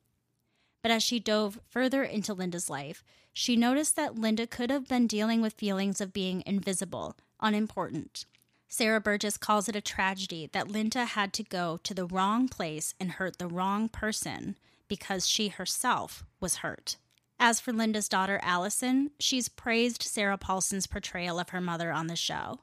But 0.82 0.90
as 0.92 1.02
she 1.02 1.18
dove 1.18 1.60
further 1.68 2.02
into 2.02 2.32
Linda's 2.32 2.70
life, 2.70 3.04
she 3.32 3.56
noticed 3.56 3.96
that 3.96 4.14
Linda 4.14 4.46
could 4.46 4.70
have 4.70 4.88
been 4.88 5.06
dealing 5.06 5.42
with 5.42 5.52
feelings 5.54 6.00
of 6.00 6.12
being 6.12 6.42
invisible, 6.46 7.16
unimportant. 7.40 8.24
Sarah 8.68 9.00
Burgess 9.00 9.36
calls 9.36 9.68
it 9.68 9.76
a 9.76 9.80
tragedy 9.80 10.48
that 10.52 10.70
Linda 10.70 11.04
had 11.04 11.32
to 11.34 11.42
go 11.42 11.78
to 11.82 11.92
the 11.92 12.06
wrong 12.06 12.48
place 12.48 12.94
and 12.98 13.12
hurt 13.12 13.38
the 13.38 13.46
wrong 13.46 13.88
person 13.88 14.56
because 14.88 15.26
she 15.26 15.48
herself 15.48 16.24
was 16.40 16.56
hurt. 16.56 16.96
As 17.38 17.60
for 17.60 17.72
Linda's 17.72 18.08
daughter, 18.08 18.40
Allison, 18.42 19.10
she's 19.18 19.48
praised 19.48 20.02
Sarah 20.02 20.38
Paulson's 20.38 20.86
portrayal 20.86 21.38
of 21.38 21.50
her 21.50 21.60
mother 21.60 21.92
on 21.92 22.06
the 22.06 22.16
show. 22.16 22.60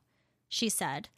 She 0.49 0.67
said, 0.69 1.09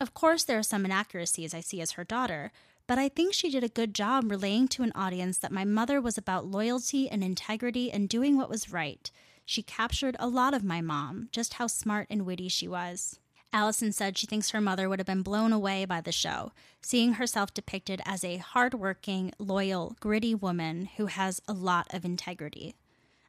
Of 0.00 0.14
course, 0.14 0.44
there 0.44 0.58
are 0.58 0.62
some 0.62 0.84
inaccuracies 0.84 1.52
I 1.52 1.60
see 1.60 1.80
as 1.80 1.92
her 1.92 2.04
daughter, 2.04 2.52
but 2.86 2.98
I 2.98 3.08
think 3.08 3.34
she 3.34 3.50
did 3.50 3.64
a 3.64 3.68
good 3.68 3.94
job 3.94 4.30
relaying 4.30 4.68
to 4.68 4.82
an 4.82 4.92
audience 4.94 5.38
that 5.38 5.52
my 5.52 5.64
mother 5.64 6.00
was 6.00 6.16
about 6.16 6.46
loyalty 6.46 7.08
and 7.10 7.22
integrity 7.22 7.90
and 7.90 8.08
doing 8.08 8.36
what 8.36 8.48
was 8.48 8.72
right. 8.72 9.10
She 9.44 9.62
captured 9.62 10.16
a 10.18 10.28
lot 10.28 10.54
of 10.54 10.64
my 10.64 10.80
mom, 10.80 11.28
just 11.32 11.54
how 11.54 11.66
smart 11.66 12.06
and 12.10 12.24
witty 12.24 12.48
she 12.48 12.66
was. 12.66 13.18
Allison 13.56 13.90
said 13.90 14.18
she 14.18 14.26
thinks 14.26 14.50
her 14.50 14.60
mother 14.60 14.86
would 14.86 14.98
have 14.98 15.06
been 15.06 15.22
blown 15.22 15.50
away 15.50 15.86
by 15.86 16.02
the 16.02 16.12
show, 16.12 16.52
seeing 16.82 17.14
herself 17.14 17.54
depicted 17.54 18.02
as 18.04 18.22
a 18.22 18.36
hardworking, 18.36 19.32
loyal, 19.38 19.96
gritty 19.98 20.34
woman 20.34 20.90
who 20.98 21.06
has 21.06 21.40
a 21.48 21.54
lot 21.54 21.86
of 21.94 22.04
integrity. 22.04 22.74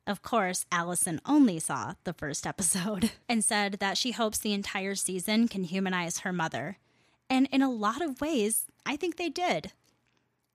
Of 0.05 0.21
course, 0.21 0.65
Allison 0.69 1.21
only 1.25 1.59
saw 1.59 1.93
the 2.03 2.11
first 2.11 2.45
episode 2.45 3.11
and 3.30 3.41
said 3.41 3.78
that 3.80 3.97
she 3.97 4.11
hopes 4.11 4.38
the 4.38 4.51
entire 4.51 4.95
season 4.95 5.47
can 5.47 5.63
humanize 5.63 6.19
her 6.19 6.34
mother. 6.34 6.78
And 7.30 7.47
in 7.49 7.61
a 7.61 7.71
lot 7.71 8.01
of 8.01 8.19
ways, 8.19 8.65
I 8.86 8.97
think 8.97 9.15
they 9.15 9.30
did. 9.30 9.71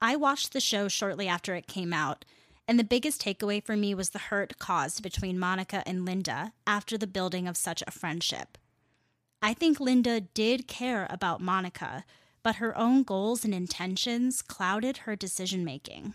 I 0.02 0.16
watched 0.16 0.52
the 0.52 0.60
show 0.60 0.86
shortly 0.88 1.28
after 1.28 1.54
it 1.54 1.66
came 1.66 1.94
out, 1.94 2.26
and 2.68 2.78
the 2.78 2.84
biggest 2.84 3.22
takeaway 3.22 3.64
for 3.64 3.74
me 3.74 3.94
was 3.94 4.10
the 4.10 4.18
hurt 4.18 4.58
caused 4.58 5.02
between 5.02 5.38
Monica 5.38 5.82
and 5.86 6.04
Linda 6.04 6.52
after 6.66 6.98
the 6.98 7.06
building 7.06 7.48
of 7.48 7.56
such 7.56 7.82
a 7.86 7.90
friendship. 7.90 8.58
I 9.44 9.54
think 9.54 9.80
Linda 9.80 10.20
did 10.20 10.68
care 10.68 11.08
about 11.10 11.40
Monica, 11.40 12.04
but 12.44 12.56
her 12.56 12.78
own 12.78 13.02
goals 13.02 13.44
and 13.44 13.52
intentions 13.52 14.40
clouded 14.40 14.98
her 14.98 15.16
decision 15.16 15.64
making. 15.64 16.14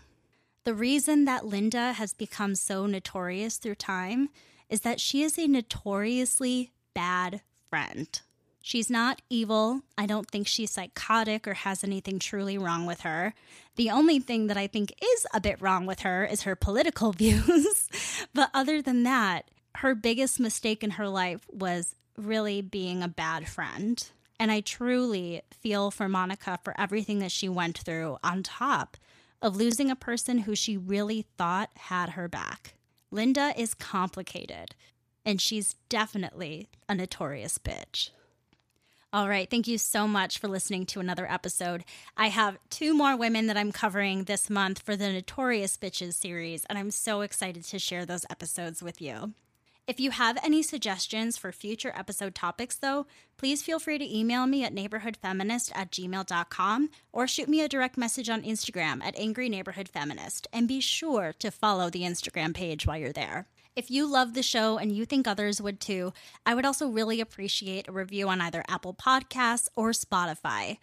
The 0.64 0.74
reason 0.74 1.26
that 1.26 1.46
Linda 1.46 1.92
has 1.92 2.14
become 2.14 2.54
so 2.54 2.86
notorious 2.86 3.58
through 3.58 3.74
time 3.74 4.30
is 4.70 4.80
that 4.80 4.98
she 4.98 5.22
is 5.22 5.38
a 5.38 5.46
notoriously 5.46 6.72
bad 6.94 7.42
friend. 7.68 8.20
She's 8.62 8.90
not 8.90 9.22
evil. 9.30 9.82
I 9.96 10.06
don't 10.06 10.30
think 10.30 10.46
she's 10.46 10.70
psychotic 10.70 11.46
or 11.46 11.54
has 11.54 11.84
anything 11.84 12.18
truly 12.18 12.58
wrong 12.58 12.86
with 12.86 13.00
her. 13.00 13.34
The 13.76 13.90
only 13.90 14.20
thing 14.20 14.46
that 14.48 14.56
I 14.56 14.66
think 14.66 14.92
is 15.02 15.26
a 15.32 15.40
bit 15.40 15.60
wrong 15.60 15.86
with 15.86 16.00
her 16.00 16.24
is 16.24 16.42
her 16.42 16.56
political 16.56 17.12
views. 17.14 17.88
but 18.34 18.50
other 18.52 18.82
than 18.82 19.02
that, 19.04 19.50
her 19.76 19.94
biggest 19.94 20.40
mistake 20.40 20.82
in 20.82 20.92
her 20.92 21.08
life 21.08 21.46
was 21.50 21.94
really 22.18 22.60
being 22.60 23.02
a 23.02 23.08
bad 23.08 23.48
friend. 23.48 24.08
And 24.40 24.52
I 24.52 24.60
truly 24.60 25.42
feel 25.50 25.90
for 25.90 26.08
Monica 26.08 26.58
for 26.62 26.78
everything 26.78 27.18
that 27.20 27.32
she 27.32 27.48
went 27.48 27.78
through 27.78 28.18
on 28.22 28.42
top 28.42 28.96
of 29.42 29.56
losing 29.56 29.90
a 29.90 29.96
person 29.96 30.38
who 30.38 30.54
she 30.54 30.76
really 30.76 31.26
thought 31.36 31.70
had 31.76 32.10
her 32.10 32.28
back. 32.28 32.74
Linda 33.10 33.52
is 33.56 33.74
complicated, 33.74 34.74
and 35.24 35.40
she's 35.40 35.74
definitely 35.88 36.68
a 36.88 36.94
notorious 36.94 37.58
bitch. 37.58 38.10
All 39.10 39.28
right. 39.28 39.48
Thank 39.50 39.66
you 39.66 39.78
so 39.78 40.06
much 40.06 40.38
for 40.38 40.48
listening 40.48 40.84
to 40.86 41.00
another 41.00 41.26
episode. 41.30 41.82
I 42.14 42.28
have 42.28 42.58
two 42.68 42.92
more 42.92 43.16
women 43.16 43.46
that 43.46 43.56
I'm 43.56 43.72
covering 43.72 44.24
this 44.24 44.50
month 44.50 44.80
for 44.80 44.96
the 44.96 45.10
Notorious 45.10 45.78
Bitches 45.78 46.12
series, 46.12 46.66
and 46.66 46.78
I'm 46.78 46.90
so 46.90 47.22
excited 47.22 47.64
to 47.64 47.78
share 47.78 48.04
those 48.04 48.26
episodes 48.28 48.82
with 48.82 49.00
you. 49.00 49.32
If 49.88 49.98
you 49.98 50.10
have 50.10 50.36
any 50.44 50.62
suggestions 50.62 51.38
for 51.38 51.50
future 51.50 51.94
episode 51.96 52.34
topics, 52.34 52.76
though, 52.76 53.06
please 53.38 53.62
feel 53.62 53.78
free 53.78 53.96
to 53.96 54.18
email 54.18 54.46
me 54.46 54.62
at 54.62 54.74
neighborhoodfeminist 54.74 55.72
at 55.74 55.90
gmail.com 55.90 56.90
or 57.10 57.26
shoot 57.26 57.48
me 57.48 57.62
a 57.62 57.68
direct 57.68 57.96
message 57.96 58.28
on 58.28 58.42
Instagram 58.42 59.02
at 59.02 59.18
Angry 59.18 59.48
Neighborhood 59.48 59.88
Feminist. 59.88 60.46
And 60.52 60.68
be 60.68 60.82
sure 60.82 61.32
to 61.38 61.50
follow 61.50 61.88
the 61.88 62.02
Instagram 62.02 62.54
page 62.54 62.86
while 62.86 62.98
you're 62.98 63.14
there. 63.14 63.46
If 63.74 63.90
you 63.90 64.06
love 64.06 64.34
the 64.34 64.42
show 64.42 64.76
and 64.76 64.92
you 64.92 65.06
think 65.06 65.26
others 65.26 65.62
would 65.62 65.80
too, 65.80 66.12
I 66.44 66.54
would 66.54 66.66
also 66.66 66.86
really 66.86 67.22
appreciate 67.22 67.88
a 67.88 67.92
review 67.92 68.28
on 68.28 68.42
either 68.42 68.62
Apple 68.68 68.92
Podcasts 68.92 69.68
or 69.74 69.92
Spotify. 69.92 70.76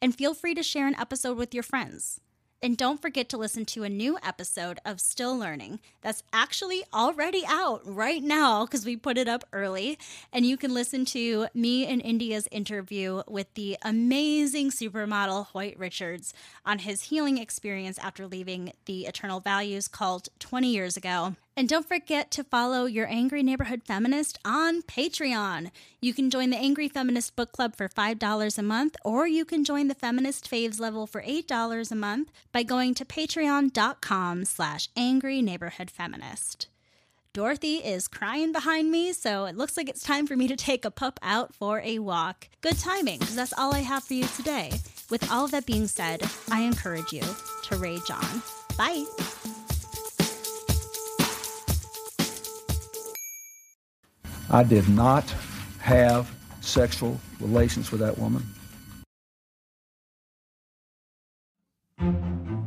And 0.00 0.14
feel 0.14 0.34
free 0.34 0.54
to 0.54 0.62
share 0.62 0.86
an 0.86 0.94
episode 1.00 1.36
with 1.36 1.52
your 1.52 1.64
friends. 1.64 2.20
And 2.64 2.76
don't 2.76 3.02
forget 3.02 3.28
to 3.30 3.36
listen 3.36 3.64
to 3.66 3.82
a 3.82 3.88
new 3.88 4.16
episode 4.22 4.78
of 4.84 5.00
Still 5.00 5.36
Learning 5.36 5.80
that's 6.00 6.22
actually 6.32 6.84
already 6.94 7.42
out 7.48 7.80
right 7.84 8.22
now 8.22 8.64
because 8.64 8.86
we 8.86 8.94
put 8.96 9.18
it 9.18 9.26
up 9.26 9.44
early. 9.52 9.98
And 10.32 10.46
you 10.46 10.56
can 10.56 10.72
listen 10.72 11.04
to 11.06 11.48
me 11.54 11.84
and 11.86 12.00
India's 12.00 12.46
interview 12.52 13.24
with 13.26 13.52
the 13.54 13.78
amazing 13.82 14.70
supermodel 14.70 15.46
Hoyt 15.46 15.76
Richards 15.76 16.34
on 16.64 16.78
his 16.78 17.02
healing 17.04 17.36
experience 17.36 17.98
after 17.98 18.28
leaving 18.28 18.72
the 18.84 19.06
Eternal 19.06 19.40
Values 19.40 19.88
cult 19.88 20.28
20 20.38 20.68
years 20.68 20.96
ago. 20.96 21.34
And 21.56 21.68
don't 21.68 21.86
forget 21.86 22.30
to 22.32 22.44
follow 22.44 22.86
your 22.86 23.06
Angry 23.08 23.42
Neighborhood 23.42 23.82
Feminist 23.84 24.38
on 24.44 24.80
Patreon. 24.82 25.70
You 26.00 26.14
can 26.14 26.30
join 26.30 26.48
the 26.50 26.56
Angry 26.56 26.88
Feminist 26.88 27.36
Book 27.36 27.52
Club 27.52 27.76
for 27.76 27.88
$5 27.88 28.58
a 28.58 28.62
month, 28.62 28.96
or 29.04 29.26
you 29.26 29.44
can 29.44 29.62
join 29.62 29.88
the 29.88 29.94
Feminist 29.94 30.50
Faves 30.50 30.80
level 30.80 31.06
for 31.06 31.22
$8 31.22 31.90
a 31.90 31.94
month 31.94 32.30
by 32.52 32.62
going 32.62 32.94
to 32.94 33.04
patreon.com 33.04 34.44
slash 34.46 34.88
angry 34.96 35.42
neighborhood 35.42 35.90
feminist. 35.90 36.68
Dorothy 37.34 37.76
is 37.76 38.08
crying 38.08 38.52
behind 38.52 38.90
me, 38.90 39.12
so 39.12 39.46
it 39.46 39.56
looks 39.56 39.76
like 39.76 39.88
it's 39.88 40.02
time 40.02 40.26
for 40.26 40.36
me 40.36 40.48
to 40.48 40.56
take 40.56 40.84
a 40.84 40.90
pup 40.90 41.18
out 41.22 41.54
for 41.54 41.80
a 41.80 41.98
walk. 41.98 42.48
Good 42.60 42.78
timing, 42.78 43.20
because 43.20 43.36
that's 43.36 43.54
all 43.56 43.74
I 43.74 43.80
have 43.80 44.04
for 44.04 44.14
you 44.14 44.26
today. 44.36 44.70
With 45.08 45.30
all 45.30 45.48
that 45.48 45.66
being 45.66 45.86
said, 45.86 46.22
I 46.50 46.60
encourage 46.62 47.12
you 47.12 47.22
to 47.64 47.76
rage 47.76 48.10
on. 48.10 48.42
Bye. 48.76 49.04
I 54.50 54.64
did 54.64 54.88
not 54.88 55.24
have 55.80 56.30
sexual 56.60 57.20
relations 57.40 57.90
with 57.90 58.00
that 58.00 58.18
woman. 58.18 58.44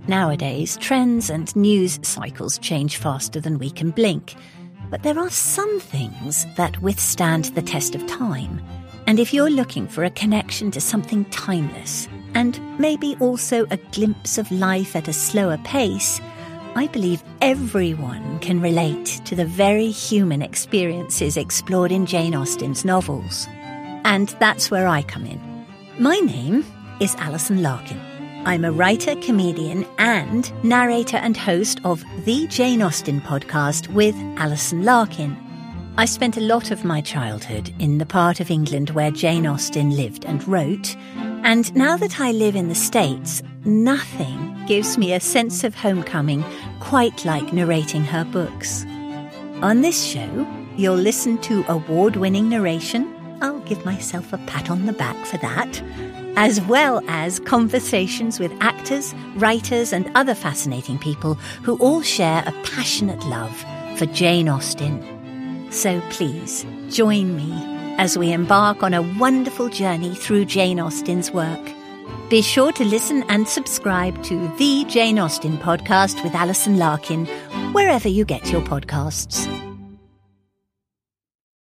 Nowadays, 0.08 0.78
trends 0.78 1.32
and 1.32 1.56
news 1.56 2.00
cycles 2.04 2.60
change 2.60 2.98
faster 2.98 3.40
than 3.42 3.58
we 3.58 3.72
can 3.72 3.90
blink. 3.90 4.36
But 4.92 5.02
there 5.02 5.18
are 5.18 5.32
some 5.32 5.80
things 5.80 6.46
that 6.58 6.80
withstand 6.82 7.46
the 7.46 7.62
test 7.64 7.96
of 7.96 8.06
time. 8.06 8.62
And 9.08 9.20
if 9.20 9.34
you're 9.34 9.50
looking 9.50 9.88
for 9.88 10.04
a 10.04 10.12
connection 10.12 10.70
to 10.72 10.82
something 10.82 11.26
timeless, 11.26 12.08
and 12.36 12.60
maybe 12.80 13.16
also 13.20 13.66
a 13.72 13.78
glimpse 13.78 14.38
of 14.38 14.52
life 14.52 14.96
at 14.96 15.08
a 15.08 15.14
slower 15.14 15.58
pace, 15.64 16.22
I 16.78 16.88
believe 16.88 17.24
everyone 17.40 18.40
can 18.40 18.60
relate 18.60 19.22
to 19.24 19.34
the 19.34 19.46
very 19.46 19.90
human 19.90 20.42
experiences 20.42 21.38
explored 21.38 21.90
in 21.90 22.06
Jane 22.06 22.36
Austen's 22.36 22.84
novels. 22.84 23.48
And 24.04 24.28
that's 24.42 24.70
where 24.70 24.86
I 24.86 25.02
come 25.02 25.26
in. 25.26 25.40
My 26.00 26.18
name 26.18 26.66
is 27.00 27.16
Alison 27.16 27.64
Larkin. 27.64 28.02
I'm 28.46 28.66
a 28.66 28.74
writer, 28.74 29.16
comedian, 29.22 29.86
and 30.00 30.52
narrator 30.66 31.16
and 31.16 31.38
host 31.38 31.80
of 31.86 32.04
the 32.26 32.46
Jane 32.48 32.82
Austen 32.82 33.22
podcast 33.22 33.88
with 33.88 34.16
Alison 34.36 34.84
Larkin. 34.84 35.38
I 35.98 36.04
spent 36.04 36.36
a 36.36 36.42
lot 36.42 36.72
of 36.72 36.84
my 36.84 37.00
childhood 37.00 37.74
in 37.80 38.00
the 38.00 38.06
part 38.06 38.42
of 38.42 38.52
England 38.52 38.90
where 38.90 39.12
Jane 39.12 39.48
Austen 39.48 39.92
lived 39.92 40.26
and 40.26 40.46
wrote, 40.46 40.98
and 41.46 41.74
now 41.76 41.96
that 41.96 42.20
I 42.20 42.32
live 42.32 42.56
in 42.56 42.70
the 42.70 42.76
States, 42.76 43.44
nothing 43.66 44.66
gives 44.66 44.98
me 44.98 45.14
a 45.14 45.20
sense 45.20 45.64
of 45.64 45.76
homecoming 45.76 46.44
quite 46.80 47.24
like 47.24 47.54
narrating 47.54 48.04
her 48.04 48.26
books. 48.26 48.84
On 49.62 49.82
this 49.82 50.04
show, 50.04 50.48
you'll 50.76 50.96
listen 50.96 51.38
to 51.44 51.64
award 51.68 52.16
winning 52.16 52.50
narration. 52.50 53.14
I'll 53.44 53.60
give 53.60 53.86
myself 53.86 54.34
a 54.34 54.40
pat 54.40 54.72
on 54.72 54.88
the 54.88 54.94
back 54.94 55.24
for 55.28 55.38
that. 55.38 55.84
As 56.36 56.60
well 56.62 57.04
as 57.08 57.40
conversations 57.40 58.40
with 58.40 58.52
actors, 58.60 59.14
writers, 59.36 59.94
and 59.94 60.10
other 60.16 60.34
fascinating 60.34 60.98
people 60.98 61.36
who 61.62 61.78
all 61.78 62.02
share 62.02 62.44
a 62.48 62.52
passionate 62.64 63.24
love 63.26 63.56
for 64.00 64.08
Jane 64.08 64.50
Austen. 64.50 65.72
So 65.72 66.02
please 66.10 66.66
join 66.90 67.36
me 67.36 67.75
as 67.98 68.18
we 68.18 68.32
embark 68.32 68.84
on 68.84 68.94
a 68.94 69.02
wonderful 69.02 69.70
journey 69.70 70.16
through 70.16 70.46
Jane 70.46 70.80
Austen's 70.80 71.32
work. 71.32 71.72
Be 72.30 72.42
sure 72.42 72.72
to 72.74 72.84
listen 72.84 73.24
and 73.30 73.48
subscribe 73.48 74.24
to 74.24 74.48
the 74.58 74.86
Jane 74.86 75.20
Austen 75.20 75.58
podcast 75.58 76.24
with 76.24 76.34
Alison 76.34 76.78
Larkin, 76.78 77.26
wherever 77.74 78.08
you 78.08 78.26
get 78.26 78.52
your 78.52 78.62
podcasts. 78.62 79.46